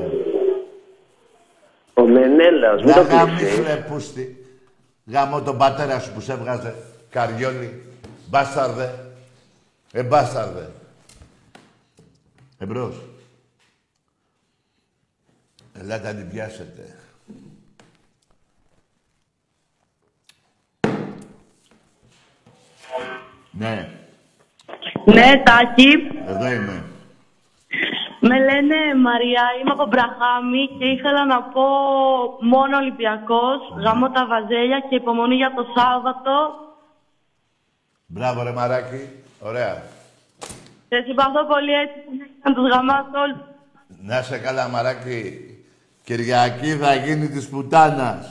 [1.94, 3.66] Ο Μενέλαος, μην Να το γαμίσου κλείσεις.
[3.66, 4.37] ρε πούστη.
[5.08, 6.76] Γαμώ τον πατέρα σου που σε έβγαζε.
[7.10, 7.84] Καριόλι.
[8.30, 9.12] Μπάσταρδε.
[9.92, 10.72] Ε, μπάσταρδε.
[12.58, 12.96] Εμπρός.
[15.74, 16.96] Ελάτε να την πιάσετε.
[23.52, 23.90] Ναι,
[25.06, 25.92] Ναι, Τάκη.
[26.28, 26.84] εδώ είμαι.
[28.30, 31.66] Με λένε Μαριά, είμαι από Μπραχάμι και ήθελα να πω
[32.54, 36.34] μόνο Ολυμπιακός, γάμω τα βαζέλια και υπομονή για το Σάββατο.
[38.06, 39.02] Μπράβο ρε μαράκι.
[39.40, 39.84] Ωραία.
[40.90, 42.12] Σε συμπαθώ πολύ έτσι που
[42.44, 43.42] να τους γαμάς όλους.
[44.02, 45.22] Να σε καλά μαράκι.
[46.04, 48.26] Κυριακή θα γίνει της πουτάνας.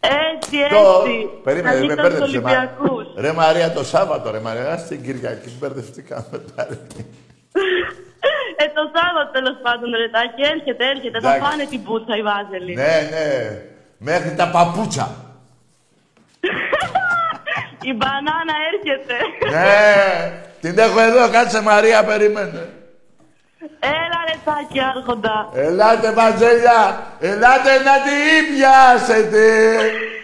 [0.00, 1.02] Έτσι, Το...
[1.04, 1.28] έτσι.
[1.42, 2.40] Περίμενε, με Καλύτερα στους μπέρδεψε.
[2.40, 2.50] Μα...
[2.50, 3.06] Ολυμπιακούς.
[3.16, 4.72] Ρε Μαρία, το Σάββατο, ρε Μαρία.
[4.72, 6.78] Ας την Κυριακή, μπερδευτήκαμε πάλι.
[8.78, 11.18] Ε, το Σάββατο τέλος πάντων, ρε Τάκη, έρχεται, έρχεται.
[11.20, 11.42] Θα Εντάξει.
[11.44, 12.72] φάνε την πούτσα οι Βάζελοι.
[12.82, 13.28] ναι, ναι.
[14.08, 15.06] Μέχρι τα παπούτσα.
[17.90, 19.16] Η μπανάνα έρχεται.
[19.54, 19.76] ναι.
[20.60, 22.68] Την έχω εδώ, κάτσε Μαρία, περίμενε.
[23.80, 25.48] Έλα ρε Τάκη, άρχοντα.
[25.54, 29.46] Ελάτε Βαζέλια, ελάτε να την πιάσετε.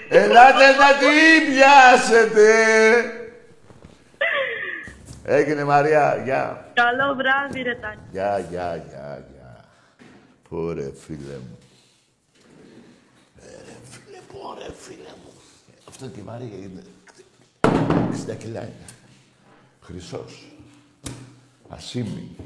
[0.09, 2.49] Ελάτε να την πιάσετε.
[5.27, 6.71] Έγινε Μαρία, γεια.
[6.75, 7.99] Καλό βράδυ, ρε Τάκη.
[8.11, 9.65] Γεια, γεια, γεια, γεια.
[10.49, 11.59] Πόρε φίλε μου.
[13.41, 15.33] Ε, ρε φίλε μου, ωραία φίλε μου.
[15.89, 16.83] Αυτό και η Μαρία είναι
[18.33, 18.85] 60 κιλά είναι.
[19.83, 20.45] Χρυσός.
[21.69, 22.37] Ασίμι.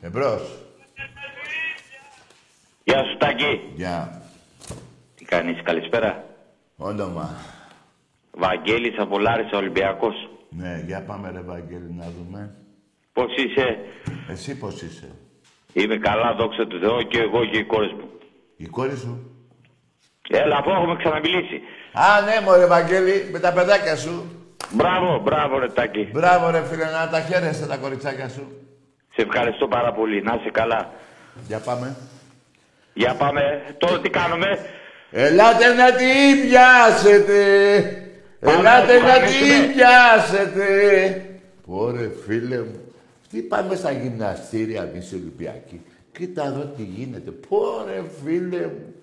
[0.00, 0.58] Εμπρός.
[2.84, 3.72] Γεια σου Τάκη.
[3.74, 4.22] Γεια.
[5.16, 6.24] Τι κάνεις, καλησπέρα.
[6.76, 7.36] Όνομα.
[8.30, 10.29] Βαγγέλης από Λάρισα Ολυμπιακός.
[10.50, 12.54] Ναι, για πάμε ρε Βαγγέλη να δούμε.
[13.12, 13.78] Πώς είσαι;
[14.28, 15.08] Εσύ πώς είσαι;
[15.72, 18.08] Είμαι καλά, δόξα τω Θεώ και εγώ και οι κόρες μου.
[18.56, 19.30] Η κόρη σου;
[20.28, 21.60] Έλα, αφού έχουμε ξαναμιλήσει.
[21.92, 24.24] Α, ναι, μωρέ Βαγγέλη, με τα παιδάκια σου.
[24.70, 26.08] Μπράβο, μπράβο ρε Τάκη.
[26.12, 28.44] Μπράβο ρε φίλε, να τα χαίρεσαι τα κοριτσάκια σου.
[29.14, 30.22] Σε ευχαριστώ πάρα πολύ.
[30.22, 30.92] Να είσαι καλά.
[31.46, 31.96] Για πάμε.
[32.92, 33.42] Για πάμε.
[33.78, 34.58] Τώρα τι κάνουμε;
[35.10, 37.40] Ελάτε να την πιάσετε.
[38.40, 39.74] Πάμε Ελάτε να να την την πιάσουμε.
[39.74, 41.24] πιάσετε.
[41.66, 42.80] Πόρε φίλε μου.
[43.30, 45.80] Τι πάμε στα γυμναστήρια εμείς οι Ολυμπιακοί;
[46.12, 47.30] Κοίτα εδώ τι γίνεται.
[47.30, 48.94] Πόρε φίλε μου.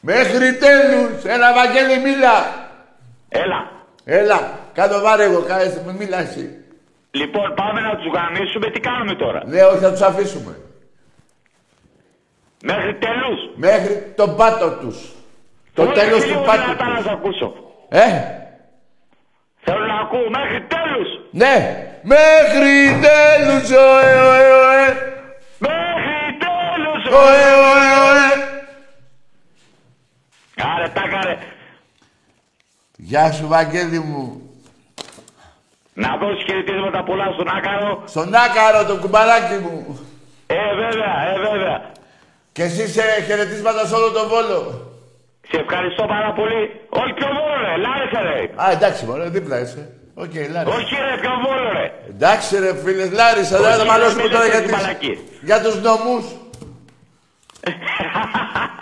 [0.00, 1.24] Μέχρι τέλους.
[1.24, 2.68] Έλα Βαγγέλη μίλα.
[3.28, 3.70] Έλα.
[4.04, 4.58] Έλα.
[4.72, 5.40] Κάτω βάρε εγώ.
[5.40, 6.54] Κάτω με μίλα εσύ.
[7.10, 8.70] Λοιπόν, πάμε να τους γαμίσουμε.
[8.70, 10.56] Τι κάνουμε τώρα; Ναι, όχι θα τους αφήσουμε.
[12.62, 13.40] Μέχρι τέλους.
[13.56, 15.12] Μέχρι τον πάτο τους.
[15.80, 17.04] Το Μόνο τέλος λίγο του πάτου δυνατά να τους.
[17.04, 17.48] σε ακούσω.
[17.88, 18.06] Ε,
[19.64, 21.08] Θέλω να ακούω μέχρι τέλους.
[21.30, 21.84] ναι.
[22.02, 22.74] Μέχρι
[23.06, 24.84] τέλους, ωε, ωε, ωε.
[25.58, 27.02] Μέχρι τέλους.
[27.22, 28.28] Ωε, ωε, ωε.
[30.74, 31.38] Άρε, τάκα ρε.
[32.96, 34.50] Γεια σου, Βαγγέλη μου.
[35.92, 38.02] Να δώσεις χαιρετίσματα πολλά στον Άκαρο.
[38.06, 39.98] Στον Άκαρο, το κουμπαράκι μου.
[40.46, 41.90] Ε, βέβαια, ε, βέβαια.
[42.52, 44.89] Και εσύ σε χαιρετίσματα σε όλο τον Βόλο.
[45.52, 46.60] Σε ευχαριστώ πάρα πολύ.
[46.88, 48.38] Όχι ποιο Βόλο ρε, Λάρισα ρε.
[48.62, 49.82] Α, εντάξει, μωρέ, δίπλα είσαι.
[50.14, 50.76] Οκ, Λάρισα.
[50.76, 51.86] Όχι ρε, ποιο Βόλο ρε.
[52.08, 54.82] Εντάξει, ρε φίλε, Λάρισα, δεν θα Όχι, μαλώσουμε μην τώρα λες για, τέτοιες τις...
[54.82, 55.18] μαλακίες.
[55.48, 56.24] για τους νομούς.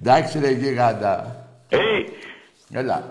[0.00, 1.36] Εντάξει, ρε γίγαντα.
[1.68, 1.78] Ε,
[2.72, 3.02] Έλα.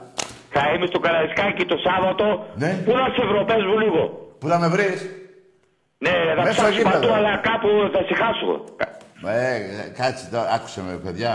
[0.49, 2.45] θα είμαι στο Καραϊσκάκι το Σάββατο.
[2.55, 2.71] Ναι.
[2.85, 4.01] Πού να σε βρω, πες μου λίγο.
[4.39, 5.09] Πού θα με βρεις;
[5.97, 6.99] Ναι, θα Μέσα στο ψάξω γήπεδο.
[6.99, 8.63] παντού, αλλά κάπου θα σε χάσω.
[9.27, 11.33] Ε, ε, κάτσε τώρα, άκουσε με, παιδιά.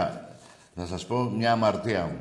[0.74, 2.20] Θα σας πω μια αμαρτία μου.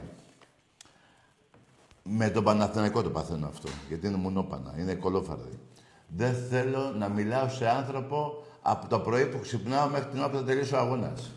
[2.04, 5.60] Με τον Παναθηναϊκό το παθαίνω αυτό, γιατί είναι μονόπανα, είναι κολόφαρδη.
[6.08, 10.38] Δεν θέλω να μιλάω σε άνθρωπο από το πρωί που ξυπνάω μέχρι την ώρα που
[10.38, 11.32] θα τελειώσει ο αγώνας.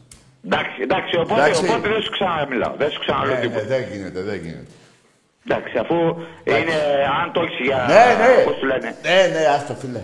[0.44, 1.64] Εντάξει, εντάξει, οπότε, Εντάξει.
[1.64, 2.74] οπότε δεν σου ξαναμιλάω.
[2.76, 3.60] Δεν σου ξαναλέω Ε, τίποτα.
[3.60, 4.66] ε, δεν γίνεται, δεν γίνεται.
[5.46, 5.94] Εντάξει, αφού
[6.44, 6.74] είναι,
[7.22, 7.76] αν το έχεις για...
[7.76, 8.44] Ναι, ναι.
[8.44, 8.96] Πώς του λένε.
[9.02, 10.02] Ναι, ναι, άστο φίλε.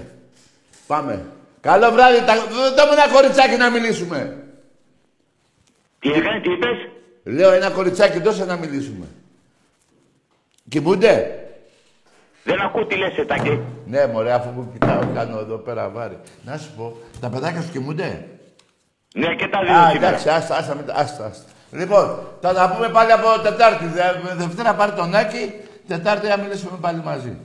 [0.87, 1.27] Πάμε.
[1.61, 2.19] Καλό βράδυ.
[2.25, 2.35] Τα...
[2.77, 4.45] Δώμε ένα κοριτσάκι να μιλήσουμε.
[5.99, 6.79] Τι έκανε, τι είπες;
[7.31, 9.07] Λέω ένα κοριτσάκι δώσε να μιλήσουμε.
[10.69, 11.35] Κοιμούνται;
[12.45, 13.61] Δεν ακούω τι λες, Ετάκη.
[13.87, 16.19] Ναι, μωρέ, αφού που κοιτάω, κάνω εδώ πέρα βάρη.
[16.45, 18.25] Να σου πω, τα παιδάκια σου κοιμούνται;
[19.15, 20.09] Ναι, και τα δύο Α, σήμερα.
[20.09, 21.49] εντάξει, άστα, άστα, μην τα- άστα, άστα.
[21.73, 23.85] Λοιπόν, θα τα πούμε πάλι από Τετάρτη.
[23.87, 25.53] Δε- Δευτέρα πάρει τον Άκη,
[25.89, 27.37] Τετάρτη θα μιλήσουμε πάλι μαζί.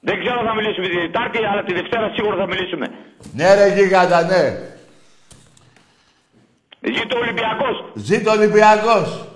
[0.00, 2.86] Δεν ξέρω αν θα μιλήσουμε τη Τετάρτη, αλλά τη Δευτέρα σίγουρα θα μιλήσουμε.
[3.32, 4.58] Ναι, ρε γίγαντα, ναι.
[6.94, 7.92] Ζήτω ο Ολυμπιακός.
[7.94, 9.26] Ζήτω ο Ολυμπιακός.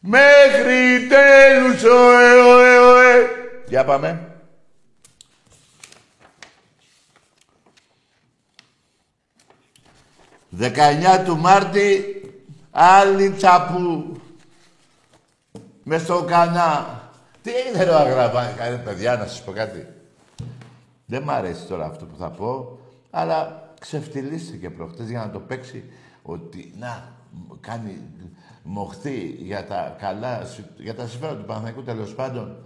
[0.00, 3.26] Μέχρι τέλους, ωε, ωε, ωε.
[3.68, 4.26] Για πάμε.
[10.48, 12.22] Δεκαεννιά του Μάρτη,
[12.70, 14.20] άλλη τσαπού.
[15.82, 17.00] Μες στο κανά.
[17.42, 19.91] Τι είναι ρε αγραβάνικα, καλέ παιδιά, να σας πω κάτι.
[21.12, 22.78] Δεν μ' αρέσει τώρα αυτό που θα πω,
[23.10, 25.84] αλλά ξεφτυλίστηκε προχτές για να το παίξει
[26.22, 27.12] ότι, να,
[27.60, 28.00] κάνει
[28.62, 32.56] μοχθή για τα καλά, συ- για τα συμφέροντα του Παναθηναϊκού τέλος πάντων.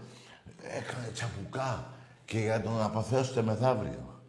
[0.63, 1.87] Έκανε τσαπουκά
[2.25, 4.21] και για τον αποθέωσετε μεθαύριο.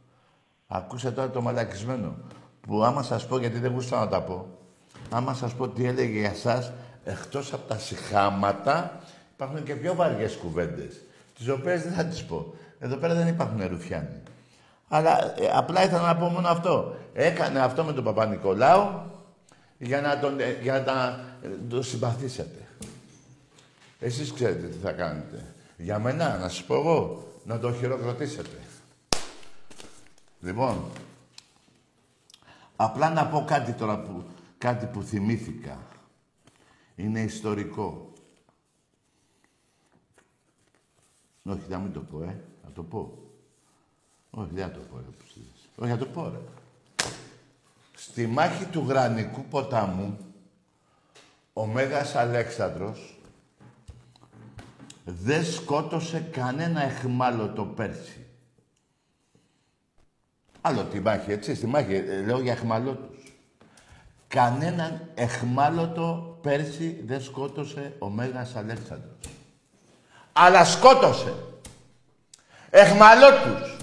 [0.68, 2.16] Ακούσε τώρα το μαλακισμένο.
[2.62, 4.48] Που άμα σας πω, γιατί δεν γούσταω να τα πω,
[5.10, 6.72] άμα σας πω τι έλεγε για σας,
[7.04, 9.00] εκτός από τα συχάματα,
[9.34, 11.02] υπάρχουν και πιο βαριές κουβέντες,
[11.38, 12.54] τις οποίες δεν θα τις πω.
[12.80, 14.22] Εδώ πέρα δεν υπάρχουν ρουφιάνοι.
[14.88, 16.96] Αλλά ε, απλά ήθελα να πω μόνο αυτό.
[17.14, 19.12] Έκανε αυτό με τον Παπα-Νικολάου
[19.78, 22.68] για να τον, ε, για να τα, ε, τον συμπαθήσετε.
[24.00, 25.54] Εσείς ξέρετε τι θα κάνετε.
[25.78, 28.58] Για μένα, να σας πω εγώ, να το χειροκροτήσετε.
[30.42, 30.84] Λοιπόν,
[32.76, 34.24] απλά να πω κάτι τώρα που,
[34.58, 35.78] κάτι που θυμήθηκα.
[36.96, 38.12] Είναι ιστορικό.
[41.44, 42.42] Όχι, να μην το πω, ε.
[42.68, 43.18] Να το πω.
[44.30, 45.12] Όχι, δεν θα το πω, ρε.
[45.18, 45.70] Πουστίδες.
[45.76, 46.40] Όχι, θα το πω, ρε.
[47.96, 50.18] Στη μάχη του Γρανικού ποταμού,
[51.54, 53.20] ο Μέγας Αλέξανδρος
[55.06, 58.26] δεν σκότωσε κανένα εχμάλωτο πέρσι.
[60.62, 63.34] Άλλο τη μάχη, έτσι, στη μάχη, ε, λέω για εχμαλώτους.
[64.28, 69.18] Κανέναν εχμάλωτο πέρσι δεν σκότωσε ο Μέγας Αλέξανδρος.
[70.34, 71.34] Αλλά σκότωσε
[72.70, 73.76] εχμαλώτους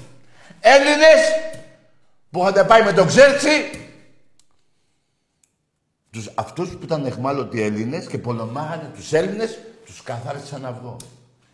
[0.61, 1.21] Έλληνες
[2.31, 3.71] που είχαν πάει με τον Ξέρτσι
[6.11, 10.97] τους, αυτούς που ήταν εχμάλωτοι Έλληνες και πολεμάγανε τους Έλληνες, τους καθάρισαν αυγό.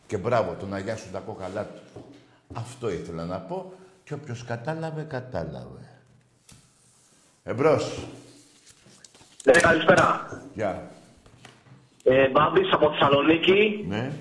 [0.06, 2.02] Και μπράβο, τον αγιάσουν τα κόκαλά τους.
[2.54, 3.72] Αυτό ήθελα να πω
[4.04, 5.88] και όποιος κατάλαβε, κατάλαβε.
[7.42, 7.98] Εμπρός.
[9.44, 10.28] Ναι, καλησπέρα.
[10.54, 10.90] Γεια.
[12.04, 13.84] Ε, Μπάμπης από Θεσσαλονίκη.
[13.88, 14.12] Ναι.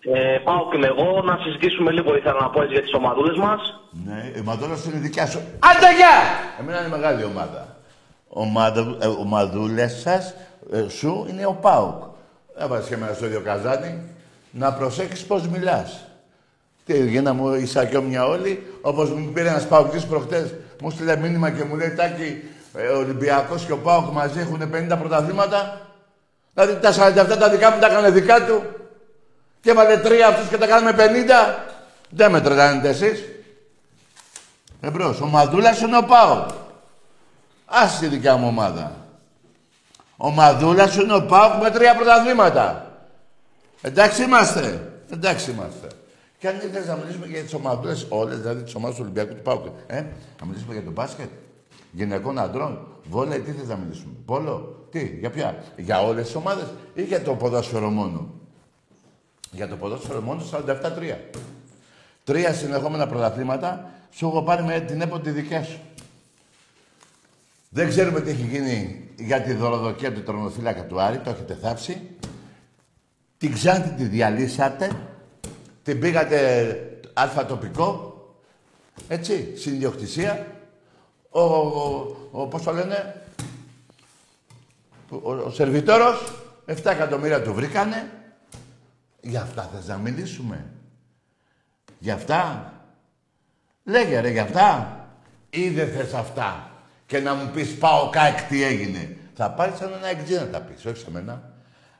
[0.00, 3.80] Ε, πάω και εγώ να συζητήσουμε λίγο, ήθελα να πω έτσι για τις ομαδούλες μας.
[4.06, 5.38] Ναι, η Μαδόλας είναι δικιά σου.
[5.38, 6.16] Άντε, γεια!
[6.60, 7.76] Εμένα είναι μεγάλη ομάδα.
[8.28, 10.34] Ομάδα, ε, ομαδούλες σας,
[10.72, 12.02] ε, σου, είναι ο ΠΑΟΚ.
[12.58, 14.02] Έβαζε και εμένα στο ίδιο καζάνι.
[14.50, 16.06] Να προσέξεις πώς μιλάς.
[16.84, 21.50] Τι, για να μου εισακιόμια όλοι, όπως μου πήρε ένας ΠΑΟΚτής προχτές, μου στείλε μήνυμα
[21.50, 22.42] και μου λέει, Τάκη,
[22.74, 25.80] ε, ο Ολυμπιακός και ο ΠΑΟΚ μαζί έχουν 50 πρωταθλήματα.
[26.54, 28.62] Δηλαδή τα 47 τα δικά μου τα έκανε δικά του.
[29.60, 31.64] Και έβαλε τρία αυτούς και τα κάνουμε 50.
[32.10, 33.24] Δεν με τρελάνετε εσείς.
[34.80, 36.48] Εμπρός, ο Μαδούλας είναι ο Πάοκ.
[37.64, 38.96] Άσε τη δικιά μου ομάδα.
[40.16, 42.92] Ο Μαδούλας είναι ο Πάοκ με τρία πρωταθλήματα.
[43.80, 44.92] Εντάξει είμαστε.
[45.10, 45.88] Εντάξει είμαστε.
[46.38, 49.42] Και αν ήθελες να μιλήσουμε για τις ομαδούλες όλες, δηλαδή τις ομάδες του Ολυμπιακού του
[49.42, 50.04] Πάοκ, ε,
[50.40, 51.28] να μιλήσουμε για το μπάσκετ,
[51.92, 56.66] γυναικών αντρών, βόλεϊ, τι θες να μιλήσουμε, πόλο, τι, για ποια, για όλες τις ομάδες
[56.94, 58.30] ή για το ποδόσφαιρο μόνο.
[59.50, 61.16] Για το ποδόσφαιρο μόνο 47-3.
[62.24, 65.78] Τρία συνεχόμενα πρωταθλήματα σου έχω πάρει με την έποτη δικιά σου.
[67.68, 72.00] Δεν ξέρουμε τι έχει γίνει για τη δωροδοκία του τρονοφύλακα του Άρη, το έχετε θάψει.
[73.38, 74.90] Την Ξάνθη τη διαλύσατε,
[75.82, 78.08] την πήγατε αλφα τοπικό,
[79.08, 80.46] έτσι, συνδιοκτησία.
[81.30, 83.22] Ο, ο, ο, ο πώς το λένε,
[85.10, 86.32] ο, ο σερβιτόρος,
[86.66, 88.10] 7 εκατομμύρια του βρήκανε.
[89.20, 90.64] Για αυτά θες να μιλήσουμε.
[91.98, 92.72] Για αυτά.
[93.84, 94.96] Λέγε ρε για αυτά.
[95.50, 96.70] Ή δεν θες αυτά.
[97.06, 99.16] Και να μου πεις πάω κάκ τι έγινε.
[99.34, 101.52] Θα πάρεις σαν ένα εκτζή να τα πεις, όχι σε μένα.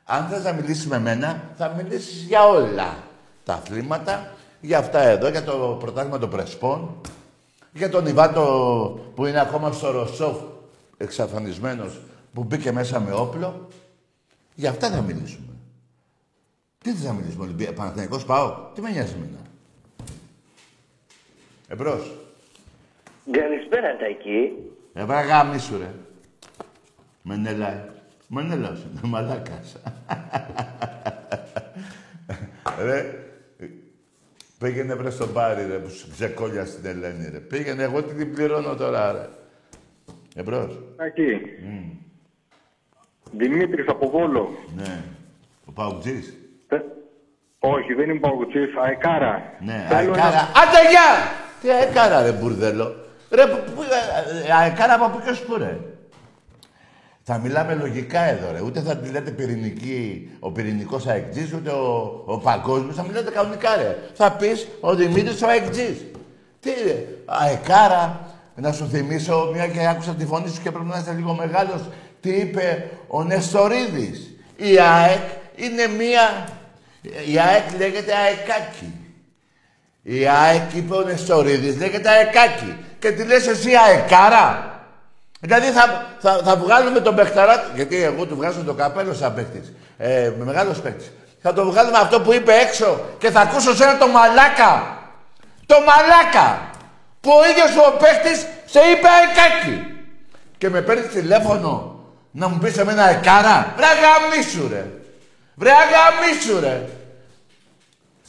[0.04, 2.96] Αν θες να μιλήσεις με μένα, θα μιλήσεις για όλα
[3.44, 4.32] τα αθλήματα.
[4.60, 7.00] Για αυτά εδώ, για το πρωτάθλημα των Πρεσπών.
[7.72, 8.42] Για τον Ιβάτο
[9.14, 10.36] που είναι ακόμα στο Ροσόφ
[10.96, 12.00] εξαφανισμένος
[12.32, 13.68] που μπήκε μέσα με όπλο.
[14.54, 15.57] Για αυτά θα μιλήσουμε.
[16.78, 18.56] Τι θες να μιλήσουμε, Ολυμπία, Παναθηναϊκός πάω.
[18.74, 19.38] Τι με νοιάζει εμένα;
[21.68, 22.14] Εμπρός.
[23.30, 24.52] Καλησπέρα, Τάκη.
[24.92, 25.94] Ε, βραγά μίσου, ρε.
[27.22, 27.94] Μενέλα.
[28.28, 29.76] Μενέλαος είναι, μαλάκας.
[32.86, 33.14] ρε,
[34.58, 37.38] πήγαινε βρε στον Πάρη, ρε, που σου ξεκόλια στην Ελένη, ρε.
[37.38, 39.28] Πήγαινε, εγώ τι την πληρώνω τώρα, ρε.
[40.34, 40.78] Εμπρός.
[40.96, 41.40] Τάκη.
[43.32, 44.48] Δημήτρης από Βόλο.
[44.76, 45.02] Ναι.
[45.64, 46.34] Ο Παουτζής.
[46.68, 46.82] Θε-
[47.58, 48.68] Όχι, δεν είμαι παγκουτσής.
[48.84, 49.42] Αεκάρα.
[49.60, 50.40] Ναι, Θέλω ένα- αεκάρα.
[50.40, 51.08] Άντε, γεια!
[51.62, 52.94] Τι αεκάρα, ρε, μπουρδέλο.
[53.30, 55.76] Ρε, που, που, ε, ε, αεκάρα από ποιος που, ρε.
[57.22, 58.60] Θα μιλάμε λογικά εδώ, ρε.
[58.60, 62.94] Ούτε θα τη λέτε πυρηνική, ο πυρηνικός αεκτζής, ούτε ο, ο παγκόσμιος.
[62.94, 63.96] Θα μιλάτε κανονικά, ρε.
[64.14, 66.04] Θα πεις ο Δημήτρης ο αεκτζής.
[66.60, 68.20] Τι ρε, αεκάρα,
[68.54, 71.80] να σου θυμίσω, μια και άκουσα τη φωνή σου και πρέπει να είσαι λίγο μεγάλος.
[72.20, 74.36] Τι είπε ο Νεστορίδης.
[74.56, 75.20] Η ΑΕΚ
[75.56, 76.48] είναι μία...
[77.26, 78.92] Η ΑΕΚ λέγεται αεκάκι.
[80.02, 82.76] Η ΑΕΚ είπε ο Νεστορίδης λέγεται αεκάκι.
[82.98, 84.72] Και τη λες εσύ αεκάρα.
[85.40, 89.72] Δηλαδή θα, θα, θα βγάλουμε τον παιχταρά, γιατί εγώ του βγάζω το καπέλο σαν παίχτης,
[89.98, 91.10] ε, με μεγάλος παίχτης.
[91.42, 94.98] Θα το βγάλουμε αυτό που είπε έξω και θα ακούσω σένα το μαλάκα.
[95.66, 96.70] Το μαλάκα.
[97.20, 99.86] Που ο ίδιος ο παίχτης σε είπε αεκάκι.
[100.58, 102.00] Και με παίρνει τηλέφωνο
[102.30, 103.74] να μου πεις εμένα εκάρα.
[103.76, 104.86] Βρε αγαμίσου ρε.
[105.54, 106.82] Βρε αγαμίσου ρε.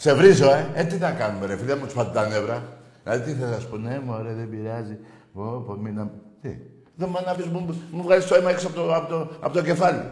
[0.01, 0.71] Σε βρίζω, ε.
[0.73, 2.63] Ε, τι να κάνουμε, ρε φίλε, μου τους πάτε τα νεύρα.
[3.03, 4.97] Δηλαδή, τι θα σας πω, ναι, μωρέ, δεν πειράζει.
[5.33, 6.09] Πω, πω, μην να...
[6.41, 6.49] Τι;
[6.95, 9.53] Δεν μου να πεις, μου, μου βγάζεις το αίμα έξω από το, από, το, από
[9.53, 10.11] το κεφάλι.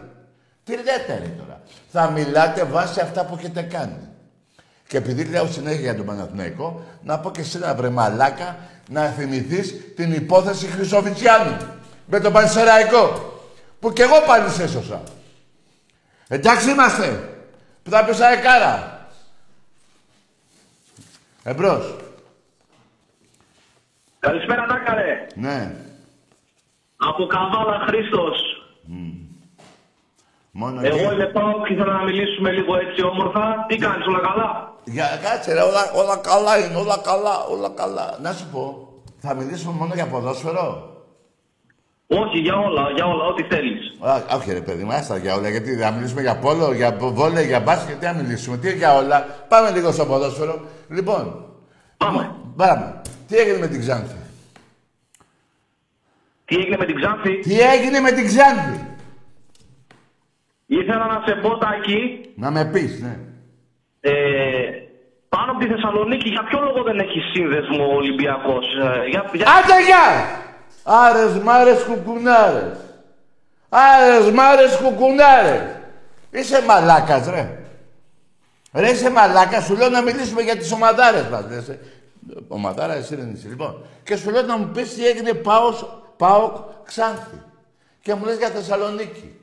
[0.64, 1.60] Τι λέτε, ρε, τώρα.
[1.90, 4.08] Θα μιλάτε βάσει αυτά που έχετε κάνει.
[4.86, 8.56] Και επειδή λέω συνέχεια για τον Παναθηναϊκό, να πω και εσένα, βρε μαλάκα,
[8.88, 11.56] να θυμηθείς την υπόθεση Χρυσοβιτσιάνου.
[12.06, 13.32] Με τον Πανσεραϊκό.
[13.80, 15.02] Που κι εγώ πάλι σε έσωσα.
[16.28, 17.28] Εντάξει είμαστε.
[17.82, 18.97] Που θα πεις αεκάρα.
[21.48, 21.94] Εμπρός.
[24.18, 25.26] Καλησπέρα, Νάκαρε.
[25.34, 25.74] Ναι.
[26.96, 28.36] Από Καβάλα Χρήστος.
[30.50, 31.14] Μόνο Εγώ εκεί.
[31.14, 33.64] είμαι πάω και ήθελα να μιλήσουμε λίγο έτσι όμορφα.
[33.68, 38.18] Τι κάνεις, όλα καλά; Για, κάτσε ρε, όλα, όλα καλά είναι, όλα καλά, όλα καλά.
[38.20, 38.88] Να σου πω,
[39.18, 40.90] θα μιλήσουμε μόνο για ποδόσφαιρο;
[42.10, 43.92] Όχι, για όλα, για όλα, ό,τι θέλεις.
[44.00, 45.48] Α, όχι ρε παιδί μου, άστα για όλα.
[45.48, 48.56] Γιατί θα μιλήσουμε για πόλο, για βόλε, για μπάσκετ, τι να μιλήσουμε.
[48.56, 49.26] Τι για όλα.
[49.48, 50.60] Πάμε λίγο στο ποδόσφαιρο.
[50.88, 51.44] Λοιπόν,
[51.96, 52.30] Πάμε.
[52.56, 53.00] πάμε.
[53.28, 54.16] Τι έγινε με την Ξάνθη;
[56.44, 58.86] Τι έγινε με την Ξάνθη; Τι έγινε με την Ξάνθη;
[60.66, 63.16] Ήθελα να σε πω, Τάκη, Να με πεις, ναι.
[64.00, 64.12] ε,
[65.28, 68.66] πάνω από τη Θεσσαλονίκη, για ποιο λόγο δεν έχεις σύνδεσμο ο Ολυμπιακός.
[68.82, 69.46] Ε, για, για...
[69.58, 70.06] Άντε γεια!
[70.82, 72.78] Άρες μάρες κουκουνάρες.
[73.68, 75.76] Άρες μάρες κουκουνάρες.
[76.30, 77.58] Είσαι μαλάκας ρε.
[78.72, 81.44] Ρε είσαι μαλάκας, σου λέω να μιλήσουμε για τις ομαδάρες μας.
[81.50, 81.78] Λες, ε.
[82.48, 83.48] Ομαδάρα εσύ δεν είσαι.
[83.48, 85.72] Λοιπόν, και σου λέω να μου πεις τι έγινε πάω,
[86.16, 87.42] πάω Ξάνθη.
[88.00, 89.36] Και μου λες για Θεσσαλονίκη.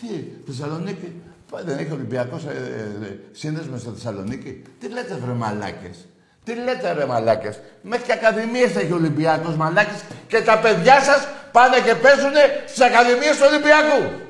[0.00, 5.32] Τι, Θεσσαλονίκη; Πα, Δεν έχει Ολυμπιακός ε, ε, ε, σύνδεσμος στη Θεσσαλονίκη; Τι λέτε βρε
[5.32, 6.06] μαλάκες;
[6.50, 11.28] Τι λέτε ρε μαλάκες; Μέχρι και ακαδημίες έχει ο Ολυμπιακός μαλάκες; Και τα παιδιά σας
[11.52, 12.32] πάνε και παίζουν
[12.66, 14.20] στις ακαδημίες του Ολυμπιακού.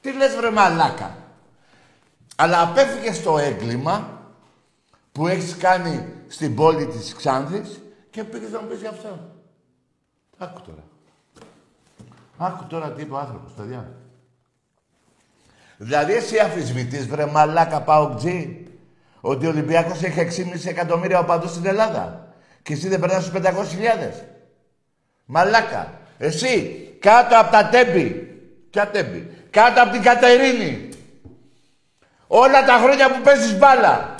[0.00, 1.16] Τι λες βρε μαλάκα;
[2.36, 4.20] Αλλά απέφυγες στο έγκλημα
[5.12, 7.80] που έχεις κάνει στην πόλη της Ξάνθης
[8.10, 9.20] και πήγες να μου πεις γι' αυτό.
[10.38, 10.84] Άκου τώρα.
[12.38, 13.92] Άκου τώρα τι είπε ο άνθρωπος, παιδιά.
[15.76, 18.67] Δηλαδή εσύ αφισβητείς βρε μαλάκα Παοκτζή
[19.20, 20.18] ότι ο Ολυμπιακός έχει
[20.54, 24.24] 6,5 εκατομμύρια οπαδούς στην Ελλάδα και εσύ δεν περνάς στους 500.000.
[25.24, 25.92] Μαλάκα.
[26.18, 28.08] Εσύ κάτω από τα τέμπη.
[28.70, 30.88] Ποια τέμπη; Κάτω από την Κατερίνη.
[32.26, 34.14] Όλα τα χρόνια που παίζεις μπάλα.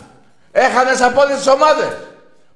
[0.53, 1.97] Έχανες από όλες τις ομάδες.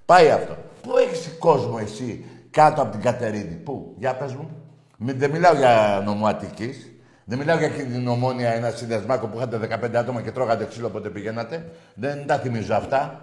[0.07, 0.57] Πάει αυτό.
[0.83, 4.51] Πού έχεις κόσμο εσύ κάτω από την Κατερίνη; Πού; Για πες μου.
[4.97, 6.93] Μη- δεν μιλάω για νομό Αττικής.
[7.25, 10.87] Δεν μιλάω για εκείνη την ομόνια, ένα συνδεσμάκο που είχατε 15 άτομα και τρώγατε ξύλο
[10.87, 11.71] όποτε πηγαίνατε.
[11.95, 13.21] Δεν τα θυμίζω αυτά.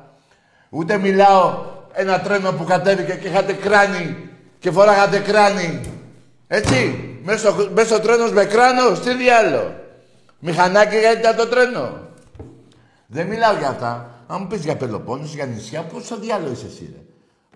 [0.69, 4.29] Ούτε μιλάω ένα τρένο που κατέβηκε και είχατε κράνη
[4.59, 5.81] και φοράγατε κράνη.
[6.47, 7.03] Έτσι.
[7.23, 9.75] Μέσα στο, μέσα στο τρένος με κράνο, τι διάλο.
[10.39, 11.99] Μηχανάκι γιατί ήταν το τρένο.
[13.07, 14.09] Δεν μιλάω για αυτά.
[14.27, 17.01] Αν μου πεις για Πελοπόννησο, για νησιά, πού στο διάλογο είσαι εσύ, ρε.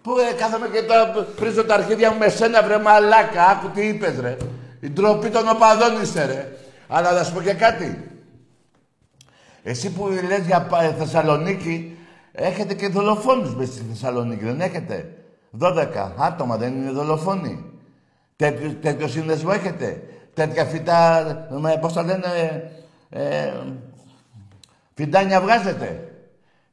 [0.02, 3.44] Πού ε, κάθομαι και τώρα πρίζω τα αρχίδια μου με σένα, βρε μαλάκα.
[3.44, 4.38] Άκου τι είπες, ρε.
[4.84, 6.52] Η ντροπή των οπαδών είστε, ρε.
[6.88, 8.12] Αλλά να σου πω και κάτι.
[9.64, 11.98] Εσύ που λες για πα- ε, Θεσσαλονίκη,
[12.32, 15.14] έχετε και δολοφόνους μες στη Θεσσαλονίκη, δεν έχετε;
[15.60, 17.66] 12 άτομα δεν είναι δολοφόνοι.
[18.36, 20.04] Τέτοιο, τέτοιο σύνδεσμο έχετε;
[20.34, 22.72] Τέτοια φυτά, με, πώς τα λένε,
[23.10, 23.52] ε,
[24.94, 26.08] φυτάνια βγάζετε;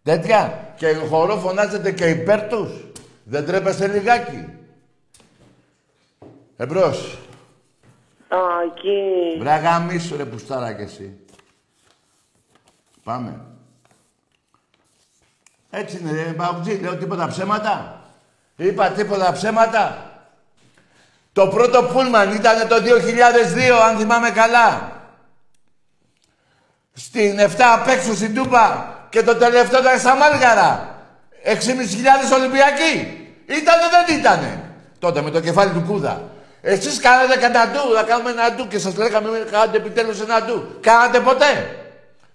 [0.03, 0.69] Τέτοια.
[0.77, 2.71] Και χορό φωνάζετε και υπέρ τους.
[3.25, 4.45] Δεν τρέπεστε λιγάκι.
[6.57, 7.19] Εμπρός.
[8.31, 9.39] Ακή.
[9.39, 11.17] Βρε γαμίσου ρε πουστάρα κι εσύ.
[13.05, 13.41] Πάμε.
[15.71, 18.05] Έτσι είναι ρε Μπαουτζή, λέω τίποτα ψέματα.
[18.57, 20.11] Είπα τίποτα ψέματα.
[21.33, 24.93] Το πρώτο πούλμαν ήταν το 2002, αν θυμάμαι καλά.
[26.93, 30.99] Στην 7 απ' έξω στην Τούπα και το τελευταίο ήταν στα Μάλγαρα.
[31.45, 31.57] 6.500
[32.35, 32.93] Ολυμπιακοί.
[33.47, 34.75] Ήτανε δεν ήτανε.
[34.99, 36.31] Τότε με το κεφάλι του Κούδα.
[36.61, 40.63] Εσείς κάνατε κατά ντου, να κάνουμε ένα ντου και σας λέγαμε κάνετε επιτέλους ένα ντου.
[40.81, 41.75] Κάνατε ποτέ.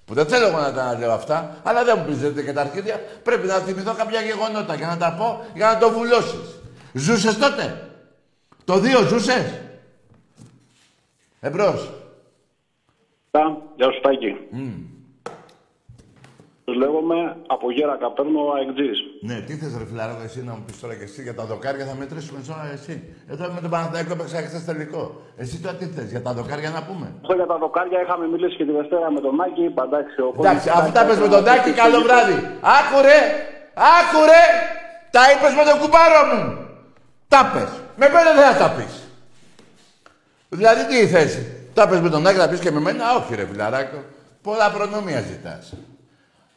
[0.06, 3.02] Που δεν θέλω εγώ να τα λέω αυτά, αλλά δεν μου πεις και τα αρχίδια.
[3.24, 6.60] Πρέπει να θυμηθώ κάποια γεγονότα για να τα πω, για να το βουλώσεις.
[6.94, 7.90] Ζούσες τότε;
[8.66, 9.62] Το δύο ζούσες;
[11.40, 11.90] Εμπρός.
[13.76, 14.38] Γεια σου Τάκη.
[16.82, 17.18] Λέγομαι
[17.56, 18.98] από Γέρακα, παίρνω αεκτζής.
[19.28, 21.86] Ναι, τι θες ρε φιλαράκο εσύ να μου πεις τώρα και εσύ για τα δοκάρια
[21.90, 22.94] θα μετρήσουμε τώρα εσύ.
[23.32, 25.04] Εδώ με τον Παναθηναϊκό έπαιξα χθες τελικό.
[25.42, 28.56] Εσύ τώρα τι θες, για τα δοκάρια να πούμε; Αυτό για τα δοκάρια είχαμε μιλήσει
[28.60, 30.22] και τη Δευτέρα με τον Μάκη, είπα εντάξει.
[30.30, 32.38] οπότε- Εντάξει, αφού τα πες με τον Τάκη, καλό βράδυ.
[32.80, 33.20] Άκουρε,
[33.98, 34.42] άκουρε,
[35.16, 36.42] τα είπες με τον κουμπάρο μου.
[37.34, 37.72] Τα πες.
[38.00, 38.94] Με μένα δεν θα τα πεις.
[40.50, 41.42] Δηλαδή τι η θέση.
[41.78, 43.04] Τα πες με τον Τάκη, θα πεις και με μένα.
[43.20, 44.00] Όχι ρε φιλαράκο.
[44.42, 45.74] Πολλά προνομία ζητάς.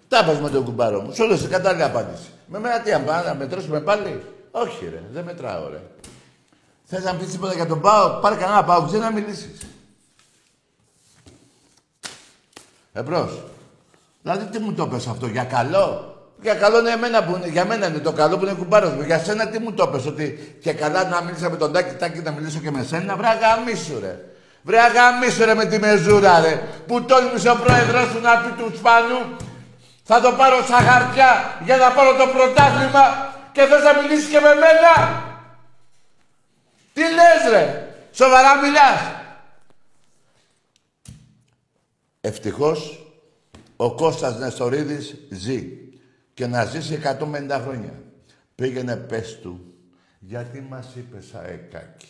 [0.09, 1.13] Τα πες με τον κουμπάρο μου.
[1.15, 2.29] Σου έδωσε κατάλληλη απάντηση.
[2.47, 5.81] Με μένα τι, αν πάμε να μετρήσουμε πάλι; Όχι ρε, δεν μετράω ρε.
[6.85, 9.67] Θες να πεις τίποτα για τον Πάο, πάρε κανένα Πάο, ξέρει να μιλήσεις.
[12.93, 13.43] Εμπρός.
[14.23, 17.65] Δηλαδή τι μου το πες αυτό, για καλό; Για καλό είναι εμένα που είναι, για
[17.65, 19.03] μένα είναι το καλό που είναι κουμπάρος μου.
[19.03, 22.19] Για σένα τι μου το πες, ότι και καλά να μίλησα με τον Τάκη, Τάκη
[22.19, 24.25] να μιλήσω και με σένα; Βρε αγαμίσου ρε.
[24.63, 26.63] Βρε αγαμίσου ρε με τη μεζούρα ρε.
[26.87, 29.37] Που τόλμησε ο πρόεδρος σου να πει του Σπανού.
[30.11, 34.41] Θα το πάρω στα χαρτιά για να πάρω το πρωτάθλημα και θες να μιλήσεις και
[34.41, 35.23] με μένα.
[36.93, 39.01] Τι λες ρε; Σοβαρά μιλάς.
[42.21, 43.07] Ευτυχώς
[43.77, 45.69] ο Κώστας Νεστορίδης ζει
[46.35, 48.03] και να ζήσει 150 χρόνια.
[48.55, 49.75] Πήγαινε πες του,
[50.19, 52.09] γιατί μας είπες αεκάκι.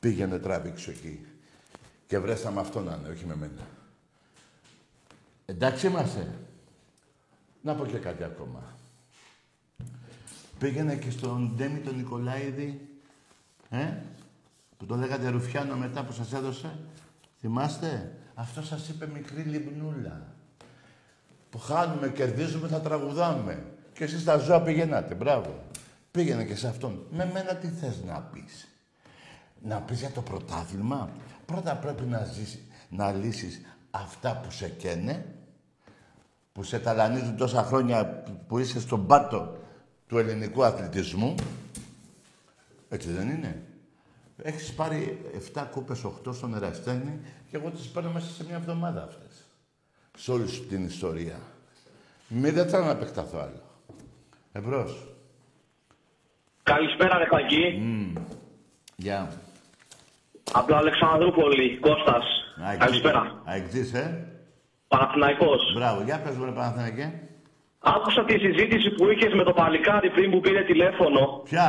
[0.00, 1.26] Πήγαινε τράβηξε εκεί.
[2.06, 3.66] Και βρέσα με αυτό να είναι, όχι με μένα.
[5.46, 6.28] Εντάξει είμαστε.
[7.62, 8.62] Να πω και κάτι ακόμα.
[10.58, 12.88] Πήγαινε και στον Ντέμι τον Νικολάηδη,
[13.70, 13.92] ε,
[14.78, 16.78] που το λέγατε Ρουφιάνο μετά που σας έδωσε.
[17.40, 20.34] Θυμάστε, αυτό σας είπε μικρή λιμνούλα.
[21.50, 23.64] Που χάνουμε, κερδίζουμε, θα τραγουδάμε.
[23.92, 25.64] Και εσείς τα ζώα πηγαίνατε, μπράβο.
[26.10, 27.06] Πήγαινε και σε αυτόν.
[27.10, 28.68] Με μένα τι θες να πεις;
[29.62, 31.10] Να πεις για το πρωτάθλημα;
[31.46, 35.24] Πρώτα πρέπει να, ζήσεις, να λύσεις αυτά που σε καίνε,
[36.52, 39.56] που σε ταλανίζουν τόσα χρόνια που είσαι στον πάτο
[40.06, 41.34] του ελληνικού αθλητισμού.
[42.88, 43.62] Έτσι δεν είναι.
[44.42, 45.20] Έχεις πάρει
[45.54, 47.20] 7 κούπες, 8 στον Εραστέχνη
[47.50, 49.44] και εγώ τις παίρνω μέσα σε μια εβδομάδα αυτές.
[50.16, 51.40] Σε όλη σου την ιστορία.
[52.28, 53.62] Μη δεν θέλω να επεκταθώ άλλο.
[54.52, 55.06] Εμπρός.
[56.62, 57.82] Καλησπέρα, ρε Τάκη.
[58.96, 59.32] Γεια.
[60.52, 62.24] Από το Αλεξανδρούπολη, Κώστας.
[62.78, 63.42] Καλησπέρα.
[63.44, 64.29] Αεξής, ε.
[64.92, 65.60] Παναθηναϊκός.
[65.76, 65.98] Μπράβο.
[66.08, 67.06] Για πες μου, ρε Παναθηναϊκέ.
[67.94, 71.20] Άκουσα τη συζήτηση που είχες με το παλικάρι πριν που πήρε τηλέφωνο.
[71.50, 71.68] Ποια;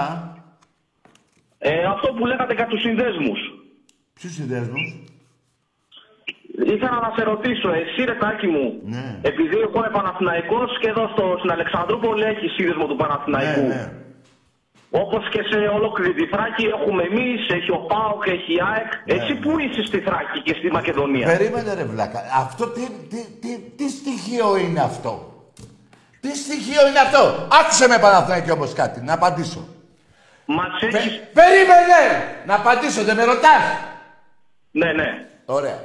[1.58, 3.40] Ε, αυτό που λέγατε για τους συνδέσμους.
[4.14, 4.88] Ποιους συνδέσμους;
[6.76, 9.20] Ήθελα να σε ρωτήσω, εσύ ρε Τάκη μου, Ναι.
[9.22, 13.62] επειδή εγώ είμαι Παναθηναϊκός και εδώ στο, στην Αλεξανδρούπολη έχει σύνδεσμο του Παναθηναϊκού.
[13.62, 13.92] Ναι, ναι.
[14.94, 18.92] Όπως και σε ολόκληρη τη Θράκη έχουμε εμείς, έχει ο ΠΑΟΚ, έχει η ΑΕΚ.
[19.06, 19.14] Ναι.
[19.14, 22.22] Εσύ πού είσαι στη Θράκη και στη Μακεδονία; Περίμενε ρε βλάκα.
[22.36, 25.34] Αυτό τι, τι, τι, τι στοιχείο είναι αυτό;
[26.20, 29.02] Τι στοιχείο είναι αυτό; Άκουσε με Παναθηναϊκή όπως κάτι.
[29.02, 29.68] Να απαντήσω.
[30.46, 31.22] Μας Πε- έχεις...
[31.34, 32.02] περίμενε!
[32.46, 33.64] Να απαντήσω, δεν με ρωτάς.
[34.72, 35.26] Ναι, ναι.
[35.46, 35.80] Ωραία.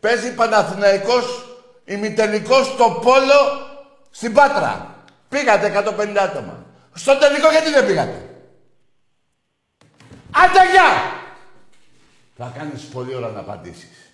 [0.00, 1.46] Παίζει Παναθηναϊκός
[1.84, 3.40] ημιτελικός στο Πόλο
[4.10, 4.94] στην Πάτρα.
[5.28, 6.64] Πήγατε 150 άτομα.
[6.94, 8.31] Στο τελικό γιατί δεν πήγατε;
[10.34, 11.20] Άντε γεια!
[12.36, 14.12] Θα κάνεις πολλή ώρα να απαντήσεις.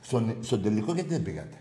[0.00, 1.56] Στον, στον τελικό γιατί δεν πήγατε;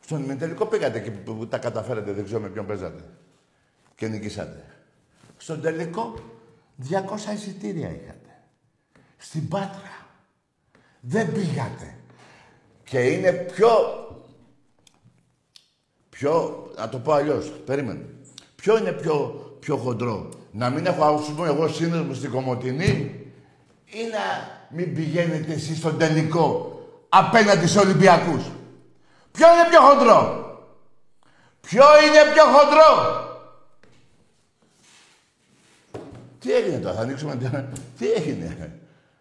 [0.00, 3.04] Στον ημιτελικό πήγατε και που, που τα καταφέρατε, δεν ξέρω με ποιον παίζατε.
[3.94, 4.64] Και νικήσατε.
[5.36, 6.14] Στον τελικό
[6.90, 8.42] 200 εισιτήρια είχατε.
[9.16, 10.06] Στην Πάτρα.
[11.00, 11.94] Δεν πήγατε.
[12.84, 13.68] Και είναι πιο...
[16.10, 16.64] Πιο...
[16.76, 17.50] Να το πω αλλιώς.
[17.50, 18.06] Περίμενε.
[18.56, 19.28] Ποιο είναι πιο,
[19.60, 23.24] πιο χοντρό; Να μην έχω ας πούμε εγώ σύνδεσμος στην Κομωτινή
[23.86, 28.42] ή να μην πηγαίνετε εσείς στον τελικό απέναντι στους Ολυμπιακούς.
[29.32, 30.48] Ποιο είναι πιο χοντρό;
[31.60, 33.18] Ποιο είναι πιο χοντρό;
[36.38, 37.64] Τι έγινε τώρα, θα ανοίξουμε την...
[37.98, 38.80] Τι έγινε;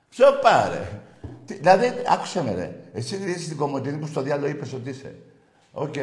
[0.10, 1.02] Ποιο πάρε;
[1.46, 2.76] Τι, δηλαδή, άκουσε με ρε.
[2.94, 5.16] Εσύ είσαι στην Κομωτινή που στο διάλογο είπες ότι είσαι.
[5.72, 5.96] Οκ.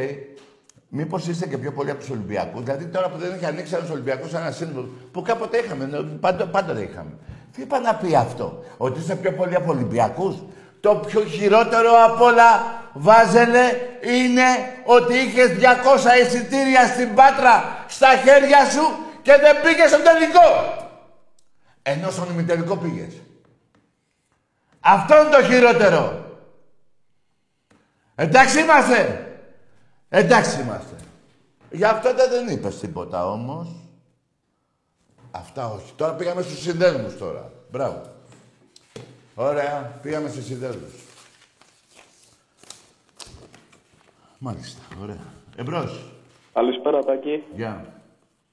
[0.89, 3.91] Μήπως είστε και πιο πολύ από τους Ολυμπιακούς; Δηλαδή τώρα που δεν έχει ανοίξει ένας
[3.91, 7.11] Ολυμπιακός ένα σύνδεσμο που κάποτε είχαμε, ναι, πάντα, πάντα δεν είχαμε.
[7.53, 10.37] Τι είπα να πει αυτό, ότι είστε πιο πολύ από Ολυμπιακούς;
[10.81, 13.65] Το πιο χειρότερο απ' όλα, Βάζελε,
[14.01, 14.47] είναι
[14.85, 15.57] ότι είχες 200
[16.23, 18.83] εισιτήρια στην Πάτρα στα χέρια σου
[19.23, 20.75] και δεν πήγες στο τελικό.
[21.83, 23.13] Ενώ στον ημιτελικό πήγες.
[24.81, 26.25] Αυτό είναι το χειρότερο.
[28.15, 29.21] Εντάξει είμαστε.
[30.19, 30.95] Εντάξει είμαστε.
[31.71, 33.69] Για αυτό δεν είπες τίποτα όμως.
[35.31, 35.93] Αυτά όχι.
[35.97, 37.53] Τώρα πήγαμε στους συνδέσμους τώρα.
[37.71, 38.03] Μπράβο.
[39.35, 39.99] Ωραία.
[40.03, 40.93] Πήγαμε στους συνδέσμους.
[44.39, 44.83] Μάλιστα.
[45.03, 45.25] Ωραία.
[45.57, 46.13] Εμπρός.
[46.53, 47.43] Καλησπέρα, Τάκη.
[47.55, 47.85] Γεια.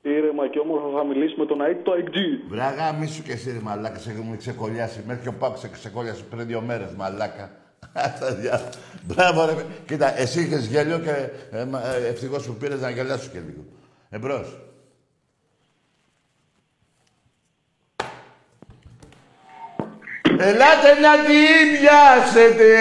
[0.01, 2.15] Ήρεμα και όμορφα θα μιλήσουμε τον ΑΕΚ το AIG.
[2.49, 5.03] Βράγα, μη σου και εσύ ρε μαλάκα, σε έχουμε ξεκολλιάσει.
[5.07, 7.51] Μέχρι και ο Πάκος σε ξεκολλιάσει πριν δύο μέρες, μαλάκα.
[7.93, 8.61] Αυτά διά.
[9.01, 9.65] Μπράβο ρε.
[9.85, 11.11] Κοίτα, εσύ είχες γέλιο και
[11.57, 13.65] ε, μα- ε, ευτυχώς που πήρες να γελάσου και λίγο.
[14.09, 14.57] Εμπρός.
[20.39, 22.71] Ελάτε να την πιάσετε.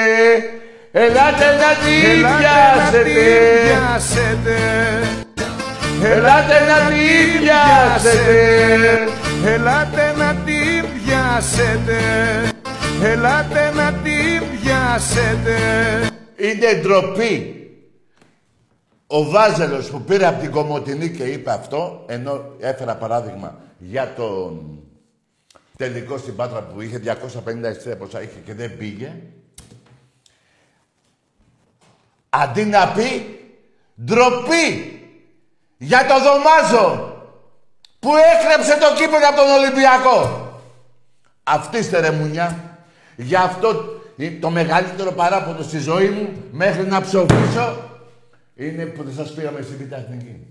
[0.92, 2.36] Ελάτε να την Ελάτε
[2.78, 3.20] να την πιάσετε.
[3.64, 4.58] πιάσετε.
[6.04, 8.40] Ελάτε να την πιάσετε.
[9.46, 11.98] Ελάτε να την πιάσετε.
[13.02, 14.31] Ελάτε να την
[14.92, 15.56] πιάσετε.
[16.36, 17.56] Είναι ντροπή.
[19.06, 24.78] Ο Βάζελος που πήρε από την Κομωτινή και είπε αυτό, ενώ έφερα παράδειγμα για τον
[25.76, 29.12] τελικό στην Πάτρα που είχε 250 εισιτήρια πόσα είχε και δεν πήγε.
[32.28, 33.40] Αντί να πει
[34.04, 35.00] ντροπή
[35.76, 37.16] για το Δωμάζο
[37.98, 40.46] που έκρεψε το κύπελο από τον Ολυμπιακό.
[41.42, 42.76] Αυτή είστε ρε μουνιά.
[43.16, 44.01] Γι' αυτό ε,
[44.40, 47.76] το μεγαλύτερο παράπονο στη ζωή μου μέχρι να ψοφήσω
[48.54, 50.46] είναι που δεν σας πήγαμε στην Β' Εθνική.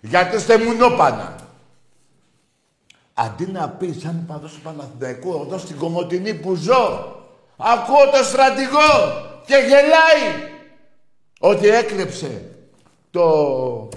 [0.00, 1.36] Γιατί είστε μουνόπανα.
[3.14, 7.16] Αντί να πεις σαν παδός του Παναθηναϊκού εδώ στην Κομωτινή που ζω
[7.56, 8.90] ακούω το στρατηγό
[9.46, 10.50] και γελάει
[11.38, 12.44] ότι έκλεψε
[13.10, 13.88] το,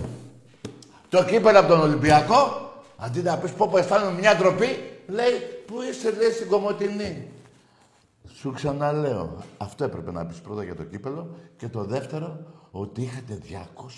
[1.09, 5.81] το κύπελο από τον Ολυμπιακό αντί να πεις πω πω αισθάνομαι μια ντροπή λέει που
[5.89, 7.27] είσαι λέει στην Κομωτινή
[8.37, 13.41] σου ξαναλέω, αυτό έπρεπε να πεις πρώτα για το κύπελο και το δεύτερο, ότι είχατε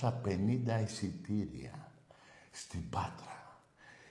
[0.02, 1.92] 250 εισιτήρια
[2.52, 3.60] στην Πάτρα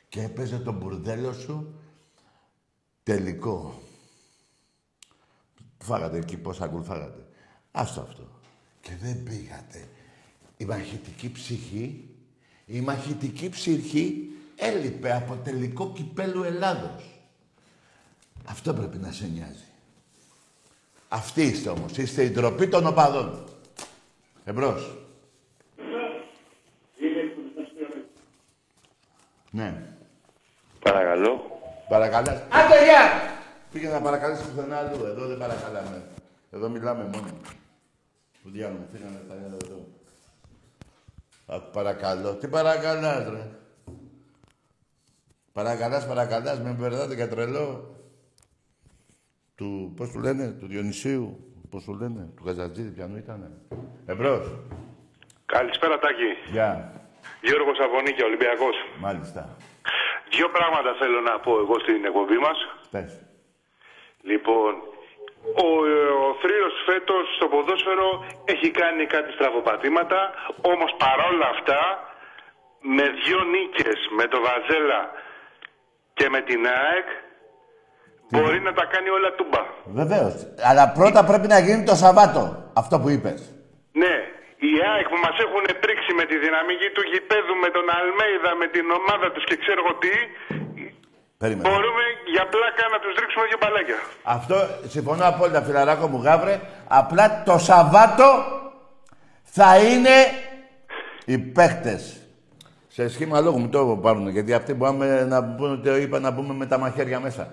[0.09, 1.75] και έπαιζε το μπουρδέλο σου
[3.03, 3.81] τελικό.
[5.79, 7.27] Φάγατε εκεί πόσα γκουλ φάγατε.
[7.71, 8.29] Άστο αυτό.
[8.81, 9.89] Και δεν πήγατε.
[10.57, 12.15] Η μαχητική ψυχή,
[12.67, 17.21] η μαχητική ψυχή έλειπε από τελικό κυπέλου Ελλάδος.
[18.45, 19.66] Αυτό πρέπει να σε νοιάζει.
[21.17, 21.97] Αυτή είστε όμως.
[21.97, 23.45] Είστε η ντροπή των οπαδών.
[24.45, 24.97] Εμπρός.
[29.51, 29.83] Ναι.
[30.83, 31.61] Παρακαλώ.
[31.89, 32.41] Παρακαλάς.
[32.41, 33.33] Άντε, γεια!
[33.73, 35.05] Πήγε να παρακαλέσει πουθενά αλλού.
[35.05, 36.03] Εδώ δεν παρακαλάμε.
[36.51, 37.41] Εδώ μιλάμε μόνοι.
[38.43, 39.87] Που διάλογο, φύγανε τα νέα εδώ.
[41.47, 42.35] Α, παρακαλώ.
[42.35, 43.49] Τι παρακαλάς, ρε;
[45.53, 46.61] Παρακαλάς, παρακαλάς.
[46.61, 47.96] Με μπερδάτε για τρελό.
[49.57, 51.27] Του, πώς του λένε, του Διονυσίου.
[51.71, 53.49] Πώς του λένε, του Γαζατζίδη, ποιανού ήτανε.
[54.07, 54.45] Εμπρός.
[55.47, 56.31] Καλησπέρα, Τάκη.
[56.51, 56.71] Γεια.
[57.43, 58.77] Γιώργος Αβωνίκη, Ολυμπιακός.
[58.99, 59.57] Μάλιστα.
[60.31, 62.59] Δύο πράγματα θέλω να πω εγώ στην εκπομπή μας.
[62.91, 63.13] Πες.
[64.31, 64.73] Λοιπόν,
[65.65, 65.69] ο,
[66.27, 70.21] ο Θρύος φέτος στο ποδόσφαιρο έχει κάνει κάτι στραβοπατήματα,
[70.73, 71.81] όμως παρόλα αυτά,
[72.81, 75.03] με δύο νίκες, με το Βαζέλα
[76.15, 77.09] και με την ΑΕΚ,
[78.33, 79.63] μπορεί να τα κάνει όλα τούμπα.
[80.01, 80.35] Βεβαίως.
[80.71, 82.43] Αλλά πρώτα πρέπει να γίνει το Σαββάτο.
[82.83, 83.39] Αυτό που είπες.
[84.03, 84.15] Ναι,
[84.69, 88.67] οι ΑΕΚ που μας έχουν πρίξει με τη δυναμική του γηπέδου, με τον Αλμέιδα, με
[88.75, 90.15] την ομάδα τους και ξέρω εγώ τι,
[91.43, 91.69] Περίμενε.
[91.69, 92.05] μπορούμε
[92.35, 93.99] για πλάκα να τους ρίξουμε δύο μπαλάκια.
[94.37, 94.57] Αυτό
[94.95, 96.55] συμφωνώ απόλυτα, φιλαράκο μου Γάβρε.
[97.01, 98.29] Απλά το Σαββάτο
[99.43, 100.17] θα είναι
[101.25, 102.21] οι παίχτες.
[102.89, 106.55] Σε σχήμα λόγου μου το πάρουν, γιατί αυτοί μπορούμε να μπουν, ότι είπα να μπούμε
[106.55, 107.45] με τα μαχαίρια μέσα.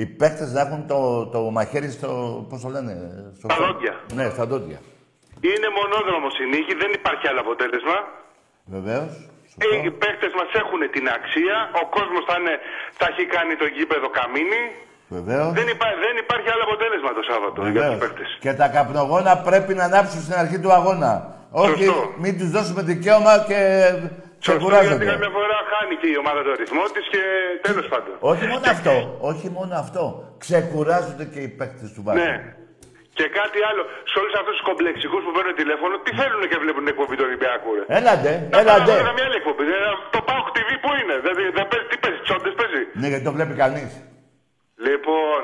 [0.00, 1.00] Οι παίχτες να έχουν το,
[1.34, 2.10] το μαχαίρι στο,
[2.48, 2.92] πώς το λένε,
[3.38, 3.46] στο...
[3.50, 3.94] Στα δόντια.
[4.18, 4.78] Ναι, στα δόντια.
[5.50, 7.96] Είναι μονόδρομος η νίκη, δεν υπάρχει άλλο αποτέλεσμα.
[8.76, 9.12] Βεβαίως.
[9.64, 12.54] Ε, Οι παίκτες μας έχουν την αξία, ο κόσμος θα, είναι,
[12.98, 14.62] θα έχει κάνει το γήπεδο καμίνι.
[15.16, 15.50] Βεβαίως.
[15.58, 17.90] Δεν, υπά, δεν υπάρχει άλλο αποτέλεσμα το Σάββατο για Βεβαίως.
[17.92, 18.28] τους παίκτες.
[18.44, 21.12] Και τα καπνογόνα πρέπει να ανάψουν στην αρχή του αγώνα.
[21.64, 22.12] Όχι, Σωστό.
[22.22, 25.04] μην τους δώσουμε δικαίωμα και Σωστό, γιατί ξεκουράζονται.
[25.12, 27.22] καμιά φορά χάνει και η ομάδα το ρυθμό της και
[27.68, 28.14] τέλος πάντων.
[28.32, 28.94] Όχι μόνο αυτό,
[29.30, 30.02] όχι μόνο αυτό.
[30.44, 32.18] Ξεκουράζονται και οι παίκτες του βάζου.
[32.22, 32.34] Ναι.
[33.18, 36.82] Και κάτι άλλο, σε όλους αυτούς τους κομπλεξικούς που παίρνουν τηλέφωνο, τι θέλουν και βλέπουν
[36.84, 38.92] την εκπομπή του Ολυμπιακού, ρε; Έλαντε, Να έλαντε.
[38.94, 39.64] πάμε να μια άλλη εκπομπή.
[39.78, 43.24] Ε, Το Pauk TV που είναι, δεν, δεν παίζει, τι παίζει, τσόντε παίζει; Ναι, γιατί
[43.28, 43.90] το βλέπει κανείς.
[44.88, 45.40] Λοιπόν,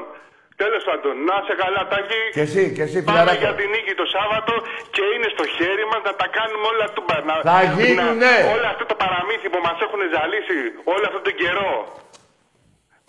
[0.62, 2.20] τέλος πάντων, να σε καλά, Τάκη.
[2.36, 3.42] Και εσύ, και εσύ, Πάμε φιλαράκο.
[3.44, 4.52] για την νίκη το Σάββατο
[4.94, 8.24] και είναι στο χέρι μας να τα κάνουμε όλα του να, Θα γίνουνε.
[8.24, 10.58] να- Όλο αυτό το παραμύθι που μας έχουν ζαλίσει
[10.94, 11.72] όλο αυτόν τον καιρό.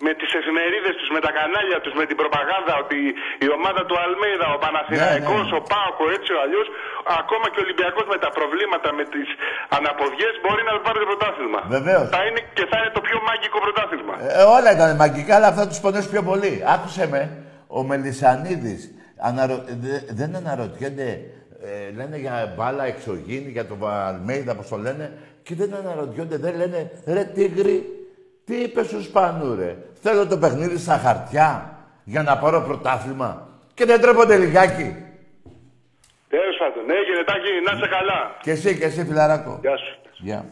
[0.06, 2.98] Με τις εφημερίδες τους, με τα κανάλια τους, με την προπαγάνδα ότι
[3.46, 5.58] η ομάδα του Αλμέιδα, ο Παναθηναϊκός, Ναι, ναι.
[5.58, 6.66] ο Πάοκο, έτσι ο αλλιώς,
[7.20, 9.28] ακόμα και ο Ολυμπιακός με τα προβλήματα, με τις
[9.78, 11.60] αναποδιές, μπορεί να πάρει το πρωτάθλημα.
[11.76, 12.06] Βεβαίως.
[12.16, 14.14] Θα είναι, και θα είναι το πιο μαγικό πρωτάθλημα.
[14.40, 16.52] Ε, όλα ήταν μαγικά, αλλά αυτά τους πονέσει πιο πολύ.
[16.74, 17.20] Άκουσε με,
[17.78, 18.82] ο Μελισανίδης
[19.28, 19.56] αναρω...
[19.84, 21.08] δε- δεν αναρωτιόνται,
[21.68, 23.78] ε, λένε για μπάλα εξωγήινη, για τον
[24.10, 25.06] Αλμέιδα, πώς το λένε,
[25.46, 26.78] και δεν αναρωτιόνται, δεν λένε
[27.14, 27.78] ρε Τίγρη,
[28.46, 33.48] τι είπες στους Σπανού, ρε; Θέλω το παιχνίδι στα χαρτιά για να πάρω πρωτάθλημα.
[33.74, 34.96] Και δεν τρέπονται λιγάκι.
[36.28, 38.36] Τέλος πάντων, ναι, γενετάκι, να είσαι καλά.
[38.42, 39.58] Και εσύ, και εσύ, φιλαράκο.
[39.60, 39.98] Γεια σου.
[40.16, 40.44] Γεια.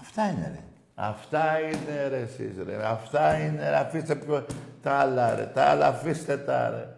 [0.00, 0.62] Αυτά είναι, ρε.
[0.94, 2.76] Αυτά είναι, ρε, εσείς, ρε.
[2.84, 3.76] Αυτά είναι, ρε.
[3.76, 4.46] Αφήστε πιο...
[4.82, 5.50] τα άλλα, ρε.
[5.54, 6.88] Τα άλλα αφήστε τα, ρε.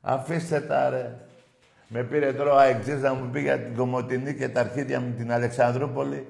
[0.00, 1.16] Αφήστε τα, ρε.
[1.88, 5.14] Με πήρε τώρα ο Αεξής να μου πει για την Κομωτινή και τα αρχίδια μου
[5.16, 6.26] την Αλεξανδρούπολη.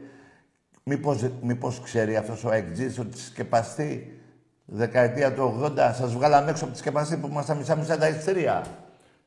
[0.83, 4.12] Μήπως, μήπως ξέρει αυτός ο Αεξής ότι σκεπαστή
[4.65, 8.67] δεκαετία του 80 σας βγάλαμε έξω από τη σκεπαστή που ήμασταν μισά-μισά τα ιστρία.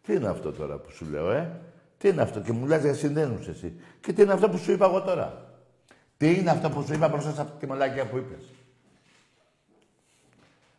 [0.02, 1.60] Τι είναι αυτό τώρα που σου λέω, ε;
[1.98, 3.80] Τι είναι αυτό; Και μου λες για συνδένους εσύ.
[4.02, 5.46] Και τι είναι αυτό που σου είπα εγώ τώρα;
[6.18, 8.50] Τι είναι αυτό που σου είπα μπροστά σε αυτή τη μαλάκια που είπες;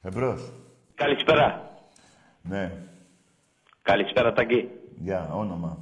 [0.03, 0.53] Εμπρός.
[0.95, 1.71] Καλησπέρα.
[2.43, 2.73] Ναι.
[3.83, 4.71] Καλησπέρα, Ταγκή.
[4.99, 5.79] Γεια, όνομα.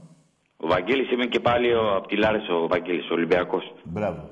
[0.57, 3.75] Ο Βαγγέλης είμαι και πάλι ο, από τη Λάρες, ο Βαγγέλης, ο Ολυμπιακός.
[3.85, 4.31] Μπράβο.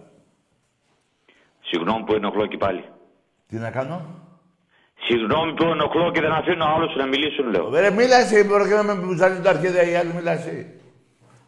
[1.61, 2.84] Συγγνώμη που ενοχλώ και πάλι.
[3.47, 4.05] Τι να κάνω;
[5.09, 7.66] Συγγνώμη που ενοχλώ και δεν αφήνω άλλους να μιλήσουν, λέω.
[7.84, 10.57] Ρε, μίλα εσύ, μπορεί και να με μπουζαλεί τα αρχίδια οι άλλοι, μίλα εσύ.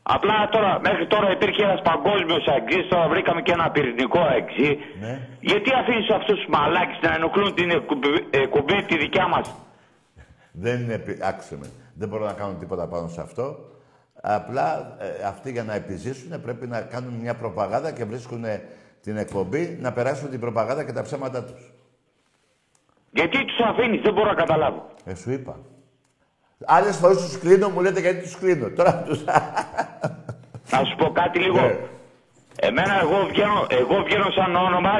[0.02, 4.78] Απλά τώρα, μέχρι τώρα υπήρχε ένας παγκόσμιος αγγής, τώρα βρήκαμε και ένα πυρηνικό αγγί.
[5.00, 5.28] Ναι.
[5.40, 9.54] Γιατί αφήνεις αυτούς τους μαλάκες να ενοχλούν την εκπομπή, εκπομπή τη δικιά μας;
[10.52, 13.56] Δεν είναι, επι- άκουσε με, δεν μπορώ να κάνω τίποτα πάνω σε αυτό.
[14.22, 18.44] Απλά ε, αυτοί για να επιζήσουν πρέπει να κάνουν μια προπαγάνδα και βρίσκουν
[19.02, 21.73] την εκπομπή να περάσουν την προπαγάνδα και τα ψέματα τους.
[23.14, 24.86] Γιατί τους αφήνεις, δεν μπορώ να καταλάβω.
[25.04, 25.54] Ε, σου είπα.
[26.66, 28.68] Άλλες φορές τους κλείνω, μου λέτε γιατί τους κλείνω.
[28.76, 29.24] Τώρα τους...
[30.70, 31.60] Να σου πω κάτι λίγο.
[31.60, 31.76] Ναι.
[32.60, 34.90] Εμένα εγώ βγαίνω, εγώ βγαίνω σαν όνομα,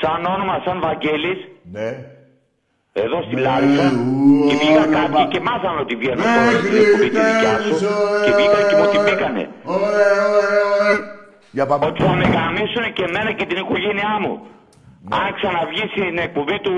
[0.00, 1.38] σαν όνομα, σαν Βαγγέλης,
[1.72, 1.88] ναι.
[2.92, 3.86] εδώ στη Λάρισα
[4.48, 7.74] και βγήκα κάποιοι και μάθανε ότι βγαίνω τώρα στην εκπομπή τη δικιά σου
[8.24, 9.44] και βγήκαν και μου την πήγανε.
[11.50, 11.86] Για πάμε.
[11.86, 14.32] Ότι θα με γαμίσουν και εμένα και την οικογένειά μου.
[15.08, 15.16] Ναι.
[15.16, 16.74] Αν ξαναβγεί στην εκπομπή του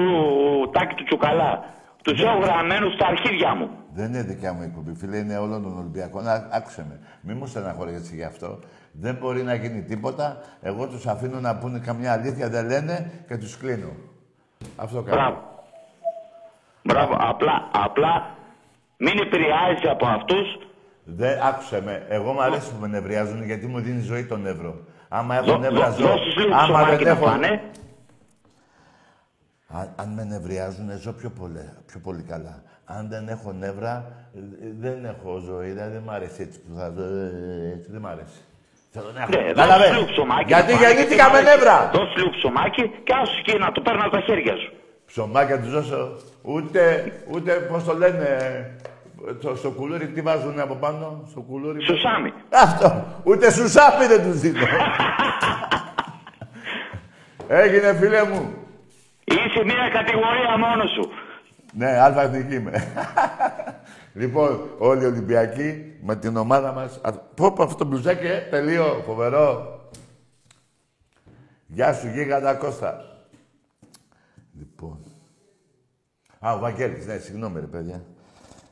[0.72, 1.64] Τάκη του Τσουκαλά.
[2.02, 3.68] Τους έχω γραμμένους στα αρχίδια μου.
[3.94, 6.28] Δεν είναι δικιά μου εκπομπή, φίλε, είναι όλων των Ολυμπιακών.
[6.28, 7.00] Ά- Άκουσε με.
[7.20, 8.58] Μη μου στεναχωρέσεις γι' αυτό.
[8.92, 10.36] Δεν μπορεί να γίνει τίποτα.
[10.62, 13.90] Εγώ τους αφήνω να πούνε καμιά αλήθεια, δεν λένε και τους κλείνω.
[14.76, 15.16] Αυτό κάνω.
[15.16, 15.38] Μπράβο.
[16.82, 17.16] Μπράβο.
[17.30, 18.26] Απλά, απλά
[18.96, 20.58] μην επηρεάζεσαι από αυτούς
[21.04, 22.06] Δεν άκουσε με.
[22.08, 24.74] Εγώ μου αρέσει που με νευριάζουν γιατί μου δίνει ζωή το νεύρο.
[25.08, 26.06] Άμα έχω Δώ- νεύρα δώ- ζω.
[26.06, 27.38] δώσ' τους λίγο Άμα ψωμάκι δεν να έχω...
[29.72, 29.84] φάνε.
[29.84, 32.62] Αν, αν με νευριάζουν, ζω πιο πολύ, πιο πολύ καλά.
[32.84, 34.04] Αν δεν έχω νεύρα,
[34.36, 34.40] ε,
[34.80, 35.68] δεν έχω ζωή.
[35.68, 37.02] Δηλαδή δεν μ' αρέσει έτσι που θα ζω.
[37.02, 38.40] ε, Έτσι δεν μ' αρέσει.
[38.94, 39.30] Θέλω να έχω.
[39.30, 39.88] Ναι, δώσ' Κατάλαβες.
[39.88, 40.44] του λίγο ψωμάκι.
[40.52, 41.56] Γιατί να φάνε, γεννήθηκα γιατί με μ' αρέσει.
[41.56, 41.90] νεύρα.
[41.94, 44.72] Δώσ' λίγο ψωμάκι και άσου και να το παίρνω από τα χέρια σου.
[45.06, 46.16] Ψωμάκια τους δώσω.
[46.42, 46.80] Ούτε,
[47.32, 48.26] ούτε πώς το λένε.
[49.42, 51.82] Το, στο κουλούρι τι βάζουν από πάνω, στο κουλούρι.
[51.82, 52.32] Σουσάμι.
[52.52, 53.04] Αυτό.
[53.24, 54.60] Ούτε σουσάμι δεν τους δίνω.
[57.62, 58.54] Έγινε φίλε μου.
[59.32, 61.10] Είσαι μια κατηγορία μόνος σου.
[61.74, 62.72] Ναι, αλφα εθνική είμαι.
[64.22, 67.00] λοιπόν, όλοι οι Ολυμπιακοί με την ομάδα μας.
[67.02, 69.76] Α, Πω, πω, αυτό το μπλουζάκι, ε, τελείω, φοβερό.
[71.66, 73.04] Γεια σου, γίγαντα Κώστα.
[74.58, 74.98] Λοιπόν.
[76.38, 78.04] Α, ο Βαγγέλης, ναι, συγγνώμη ρε παιδιά.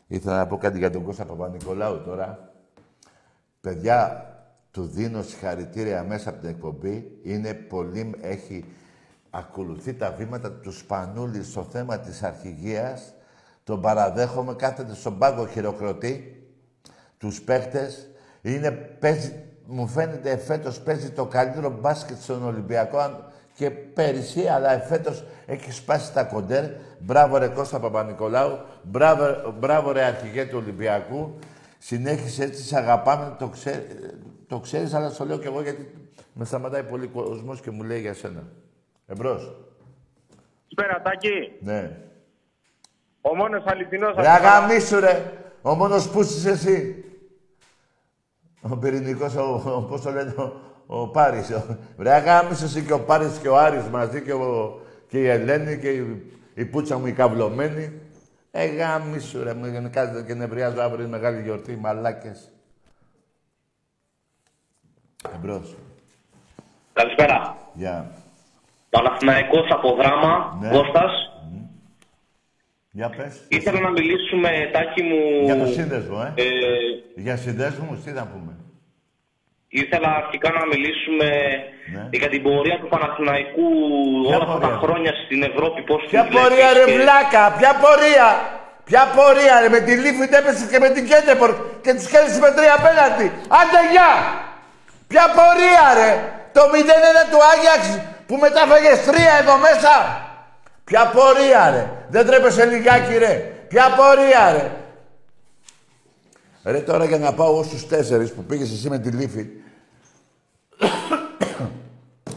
[0.06, 2.52] Ήθελα να πω κάτι για τον Κώστα Παπα-Νικολάου τώρα.
[3.61, 4.24] Παιδιά,
[4.70, 7.18] του δίνω συγχαρητήρια μέσα από την εκπομπή.
[7.22, 8.64] Είναι πολύ, έχει
[9.31, 13.14] ακολουθεί τα βήματα του Σπανούλη στο θέμα της αρχηγίας.
[13.64, 16.43] Τον παραδέχομαι, κάθεται στον πάγκο χειροκροτεί
[17.18, 18.11] τους παίχτες.
[18.43, 23.24] Είναι, παίζει, μου φαίνεται εφέτος παίζει το καλύτερο μπάσκετ στον Ολυμπιακό αν-
[23.55, 26.64] και πέρυσι, αλλά εφέτος έχει σπάσει τα κοντέρ.
[26.99, 29.24] Μπράβο ρε Κώστα Παπα-Νικολάου, μπράβο,
[29.59, 31.39] μπράβο ρε αρχηγέ του Ολυμπιακού.
[31.78, 33.87] Συνέχισε έτσι, σε αγαπάμε, το, ξέ,
[34.47, 38.01] το ξέρεις, αλλά στο λέω κι εγώ γιατί με σταματάει πολύ κόσμος και μου λέει
[38.01, 38.43] για σένα.
[39.11, 39.56] Εμπρός.
[40.74, 41.52] Καλησπέρα, Τάκη.
[41.61, 41.96] Ναι.
[43.20, 44.14] Ο μόνος αληθινός...
[44.16, 45.32] Ρε αγαμίσου ρε.
[45.62, 47.04] Ο μόνος που είσαι εσύ.
[48.61, 50.52] Ο πυρηνικός, ο, ο, πώς το λένε, ο,
[50.86, 51.50] ο Πάρης.
[51.50, 55.26] Ο, ρε αγαμίσου εσύ και ο Πάρης και ο Άρης μαζί και, ο, και η
[55.28, 58.00] Ελένη και η, η πούτσα μου η καυλωμένη.
[58.50, 62.52] Ε, γαμίσου ρε, μου κάθεται και νευριάζω αύριο είναι μεγάλη γιορτή, μαλάκες.
[65.34, 65.76] Εμπρός.
[66.92, 67.56] Καλησπέρα.
[67.74, 68.11] Γεια.
[68.91, 70.68] Παναθηναϊκός από δράμα, Ναι.
[70.68, 71.12] Κώστας.
[72.99, 73.34] Για πες.
[73.49, 75.20] Ήθελα να μιλήσουμε, Τάκη μου...
[75.45, 76.43] Για το σύνδεσμο, ε.
[76.43, 76.47] ε,
[77.24, 78.53] Για συνδέσμους, τι να πούμε.
[79.82, 81.28] ήθελα αρχικά να μιλήσουμε
[81.95, 82.05] Ναι.
[82.20, 83.66] για την πορεία του Παναθηναϊκού
[84.26, 85.80] Ποια όλα αυτά τα πορεία; χρόνια στην Ευρώπη.
[85.91, 88.28] Πώς Ποια τη πορεία βλέπεις ρε και- βλάκα, ποια πορεία;
[88.88, 91.51] Ποια πορεία ρε, με τη Λίφιντ έπεσε και με την Κέντεπορ
[91.84, 93.26] και τους κέρδισε με τρία απέναντι.
[93.61, 94.12] Άντε γεια.
[95.11, 96.11] Ποια πορεία ρε.
[96.57, 97.82] Το 0-1 του Άγιαξ
[98.31, 99.95] που μετά φάγες τρία εδώ μέσα.
[100.85, 101.91] Ποια πορεία ρε.
[102.09, 103.35] Δεν τρέπεσαι λιγάκι ρε.
[103.68, 104.70] Ποια πορεία ρε.
[106.62, 109.49] Ρε τώρα για να πάω εγώ στους τέσσερις που πήγες εσύ με τη Λίφιντ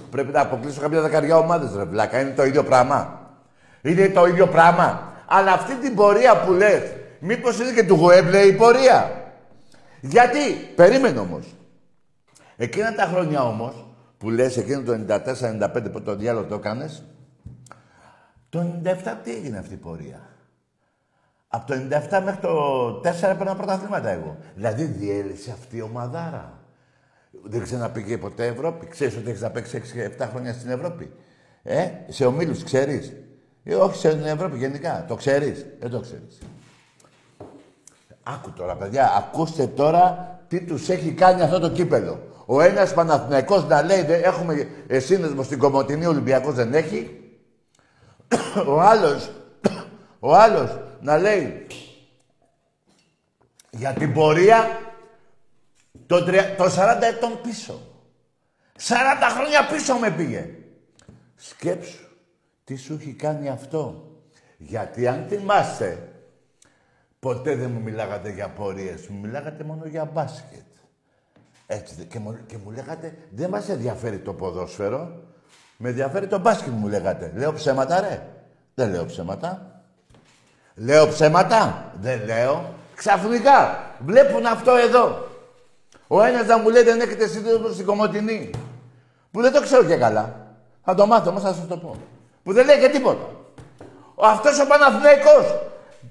[0.09, 2.19] Πρέπει να αποκλείσω κάποια δεκαριά ομάδες, ρε βλάκα.
[2.19, 3.29] Είναι το ίδιο πράγμα.
[3.81, 5.13] Είναι το ίδιο πράγμα.
[5.25, 6.81] Αλλά αυτή την πορεία που λες,
[7.19, 9.11] μήπως είναι και του Γουέμπλε η πορεία.
[10.01, 11.45] Γιατί, περίμενε όμως.
[12.55, 13.92] Εκείνα τα χρόνια όμως,
[14.23, 17.03] που λες εκείνο το 94-95 που το διάλογο το έκανες,
[18.49, 20.21] το 97 τι έγινε αυτή η πορεία;
[21.47, 24.37] Από το 97 μέχρι το 4 έπαιρνα πρωταθλήματα εγώ.
[24.55, 26.59] Δηλαδή διέλυσε αυτή η ομαδάρα.
[27.43, 28.85] Δεν ξαναπήγε ποτέ Ευρώπη.
[28.85, 31.11] Ξέρεις ότι έχεις να παίξεις 6-7 χρόνια στην Ευρώπη;
[31.63, 33.13] Ε, σε ομίλους ξέρεις;
[33.63, 35.05] Ε, όχι στην Ευρώπη γενικά.
[35.07, 36.37] Το ξέρεις; Δεν το ξέρεις.
[38.23, 39.11] Άκου τώρα, παιδιά.
[39.17, 42.31] Ακούστε τώρα τι τους έχει κάνει αυτό το κύπελο.
[42.53, 47.21] Ο ένας Παναθηναϊκός να λέει δεν έχουμε ε, σύνδεσμο στην Κομωτινή, ο Ολυμπιακός δεν έχει.
[48.67, 49.31] ο άλλος,
[50.19, 51.67] ο άλλος να λέει
[53.69, 54.79] για την πορεία
[56.07, 57.81] το, τρια- το 40 ετών πίσω.
[58.87, 58.93] 40
[59.37, 60.49] χρόνια πίσω με πήγε.
[61.35, 62.07] Σκέψου
[62.63, 64.11] τι σου έχει κάνει αυτό.
[64.57, 66.09] Γιατί αν θυμάστε,
[67.19, 70.61] ποτέ δεν μου μιλάγατε για πορείες, μου μιλάγατε μόνο για μπάσκετ.
[71.67, 75.11] Έτσι, δε- και μου, και μου λέγατε, δεν μας ενδιαφέρει το ποδόσφαιρο,
[75.77, 77.31] με ενδιαφέρει το μπάσκετ μου λέγατε.
[77.35, 78.27] Λέω ψέματα ρε.
[78.73, 79.81] Δεν λέω ψέματα.
[80.75, 81.91] Λέω ψέματα.
[82.01, 82.73] Δεν λέω.
[82.95, 85.27] Ξαφνικά βλέπουν αυτό εδώ.
[86.07, 88.49] Ο ένας να μου λέει δεν έχετε σύνδεσμο στην Κομωτινή.
[89.31, 90.47] Που δεν το ξέρω και καλά.
[90.83, 91.95] Θα το μάθω, όμως θα σας το πω.
[92.43, 93.29] Που δεν λέει και τίποτα.
[94.15, 95.45] Ο αυτός ο Παναθηναϊκός,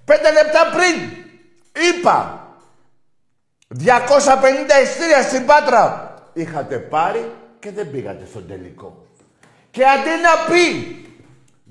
[0.04, 1.10] πέντε λεπτά πριν,
[1.90, 2.41] είπα,
[3.78, 3.84] 250
[4.82, 9.06] ειστήρια στην Πάτρα είχατε πάρει και δεν πήγατε στον τελικό.
[9.70, 10.96] Και αντί να πει,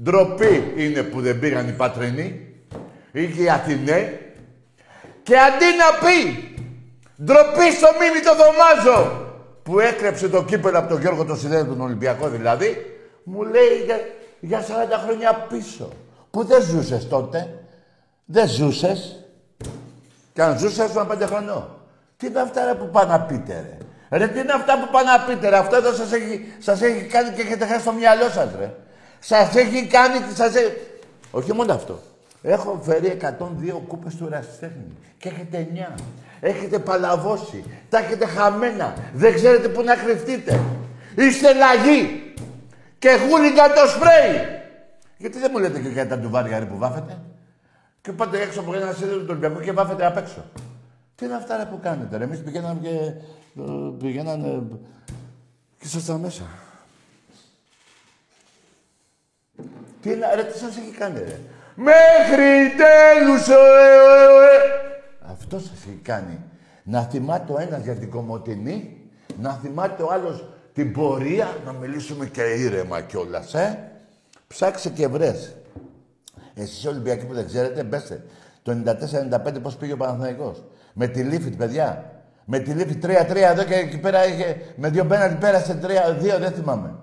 [0.03, 2.55] ντροπή είναι που δεν πήγαν οι Πατρινοί
[3.11, 4.19] ή και οι Αθηναίοι,
[5.23, 6.53] και αντί να πει,
[7.23, 9.29] ντροπή στο μίμη το δωμάζο,
[9.63, 13.99] που έκρεψε το κύπελο από τον Γιώργο το Σιδέρο, τον Ολυμπιακό δηλαδή, μου λέει για,
[14.39, 14.63] για 40
[15.05, 15.89] χρόνια πίσω.
[16.31, 17.65] Που δεν ζούσες τότε.
[18.25, 19.25] Δεν ζούσες.
[20.33, 21.80] Και αν ζούσες ήσουν πέντε χρονών.
[22.21, 25.11] Τι είναι αυτά ρε, που πάνε να πείτε ρε; Ρε τι είναι αυτά που πάνε
[25.11, 28.29] να πείτε ρε; Αυτό εδώ σας έχει, σας έχει κάνει και έχετε χάσει το μυαλό
[28.29, 28.73] σας ρε.
[29.19, 30.77] Σας έχει κάνει, σας έχει...
[31.31, 31.99] Όχι μόνο αυτό.
[32.41, 34.97] Έχω φέρει 102 κούπες του Ραστέχνη.
[35.17, 35.67] Και έχετε
[35.97, 36.01] 9.
[36.39, 37.63] Έχετε παλαβώσει.
[37.89, 38.93] Τα έχετε χαμένα.
[39.13, 40.59] Δεν ξέρετε πού να κρυφτείτε.
[41.15, 42.33] Είστε λαγοί.
[42.99, 44.61] Και χούλιγκαν το σπρέι.
[45.17, 47.17] Γιατί δεν μου λέτε και για τα ντουβάρια ρε, που βάφετε;
[48.01, 50.43] Και πάτε έξω από ένα σύνδεσμο του Ολυμπιακού και βάφετε απ' έξω.
[51.21, 52.89] Τι είναι αυτά ρε, που κάνετε ρε; Εμείς πηγαίναμε και...
[53.61, 54.63] ε, Πηγαίνανε...
[55.77, 56.43] Και ήσασταν μέσα.
[60.01, 61.39] Τι είναι, ρε, τι σας έχει κάνει ρε;
[61.75, 63.57] Μέχρι τέλους, ε, ε,
[64.55, 65.31] ε.
[65.31, 66.39] Αυτό σας έχει κάνει.
[66.83, 69.01] Να θυμάται ο ένας για την Κομωτινή,
[69.39, 73.91] να θυμάται ο άλλος την πορεία, να μιλήσουμε και ήρεμα κιόλας, ε.
[74.47, 75.55] Ψάξε και βρες.
[76.53, 78.25] Εσείς Ολυμπιακοί που δεν ξέρετε, μπέστε.
[78.63, 80.63] Το 94-95 πώς πήγε ο Παναθηναϊκός.
[80.93, 82.11] Με τη Λίφιτ, παιδιά.
[82.45, 84.73] Με τη Λίφιτ 3-3 εδώ και εκεί πέρα είχε...
[84.75, 86.95] Με δύο πέναλτι πέρασε 3-2, δεν θυμάμαι.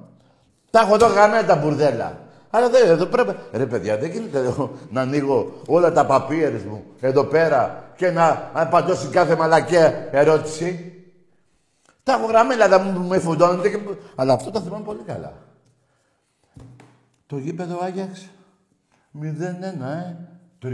[0.71, 2.19] Τα έχω εδώ γραμμένα τα μπουρδέλα.
[2.51, 3.37] Αλλά δεν, εδώ πρέπει...
[3.53, 8.51] Ρε παιδιά, δεν γίνεται εδώ να ανοίγω όλα τα παπίερες μου εδώ πέρα και να
[8.53, 10.93] απαντώ στην κάθε μαλακία ερώτηση.
[12.03, 13.79] Τα έχω γραμμένα, θα μου με φουντώνετε και...
[14.15, 15.33] Αλλά αυτό το θυμάμαι πολύ καλά.
[17.27, 18.29] Το γήπεδο Άγιαξ
[19.23, 20.17] 0-1, ε.
[20.63, 20.69] 3-0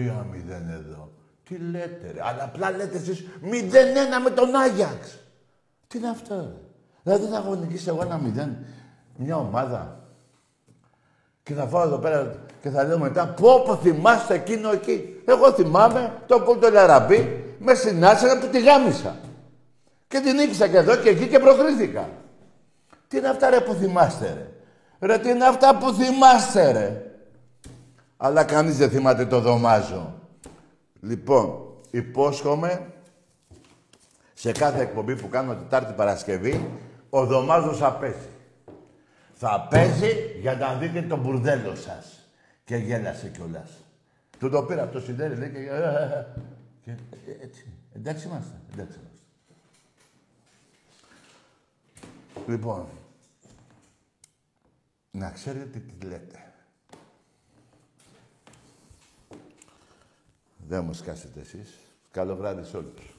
[0.71, 1.14] εδώ.
[1.49, 5.19] Τι λέτε, ρε; Αλλά απλά λέτε εσείς 0-1 με τον Άγιαξ.
[5.87, 6.53] Τι είναι αυτό, ρε;
[7.03, 8.49] Δηλαδή θα έχω νικήσει εγώ ένα 0.
[9.17, 9.99] Μια ομάδα.
[11.43, 15.23] Και θα φάω εδώ πέρα και θα λέω μετά πω πω θυμάστε εκείνο εκεί.
[15.25, 19.17] Εγώ θυμάμαι το κόλτο Λαραμπή με συνάσερα που τη γάμισα.
[20.09, 22.09] Και την νίκησα και εδώ και εκεί και προκρίθηκα.
[23.09, 24.49] Τι είναι αυτά ρε που θυμάστε ρε;
[25.07, 27.03] Ρε τι είναι αυτά που θυμάστε ρε;
[28.17, 30.15] Αλλά κανείς δεν θυμάται το δωμάζο.
[31.05, 32.93] Λοιπόν, υπόσχομαι
[34.35, 36.71] σε κάθε εκπομπή που κάνω Τετάρτη Παρασκευή,
[37.11, 38.29] ο δωμάζος θα παίζει.
[39.33, 42.29] Θα παίζει για να δείτε το μπουρδέλο σας.
[42.65, 43.71] Και γέλασε κιόλας.
[44.39, 45.59] Του το πήρα από το συντέρι, λέει, και...
[46.83, 47.67] και ε, έτσι.
[47.95, 49.19] Εντάξει είμαστε, εντάξει είμαστε.
[52.47, 52.87] Λοιπόν,
[55.11, 56.44] να ξέρετε τι λέτε.
[60.69, 61.79] Δεν μου σκάσετε εσείς.
[62.11, 63.15] Καλό βράδυ σε όλους.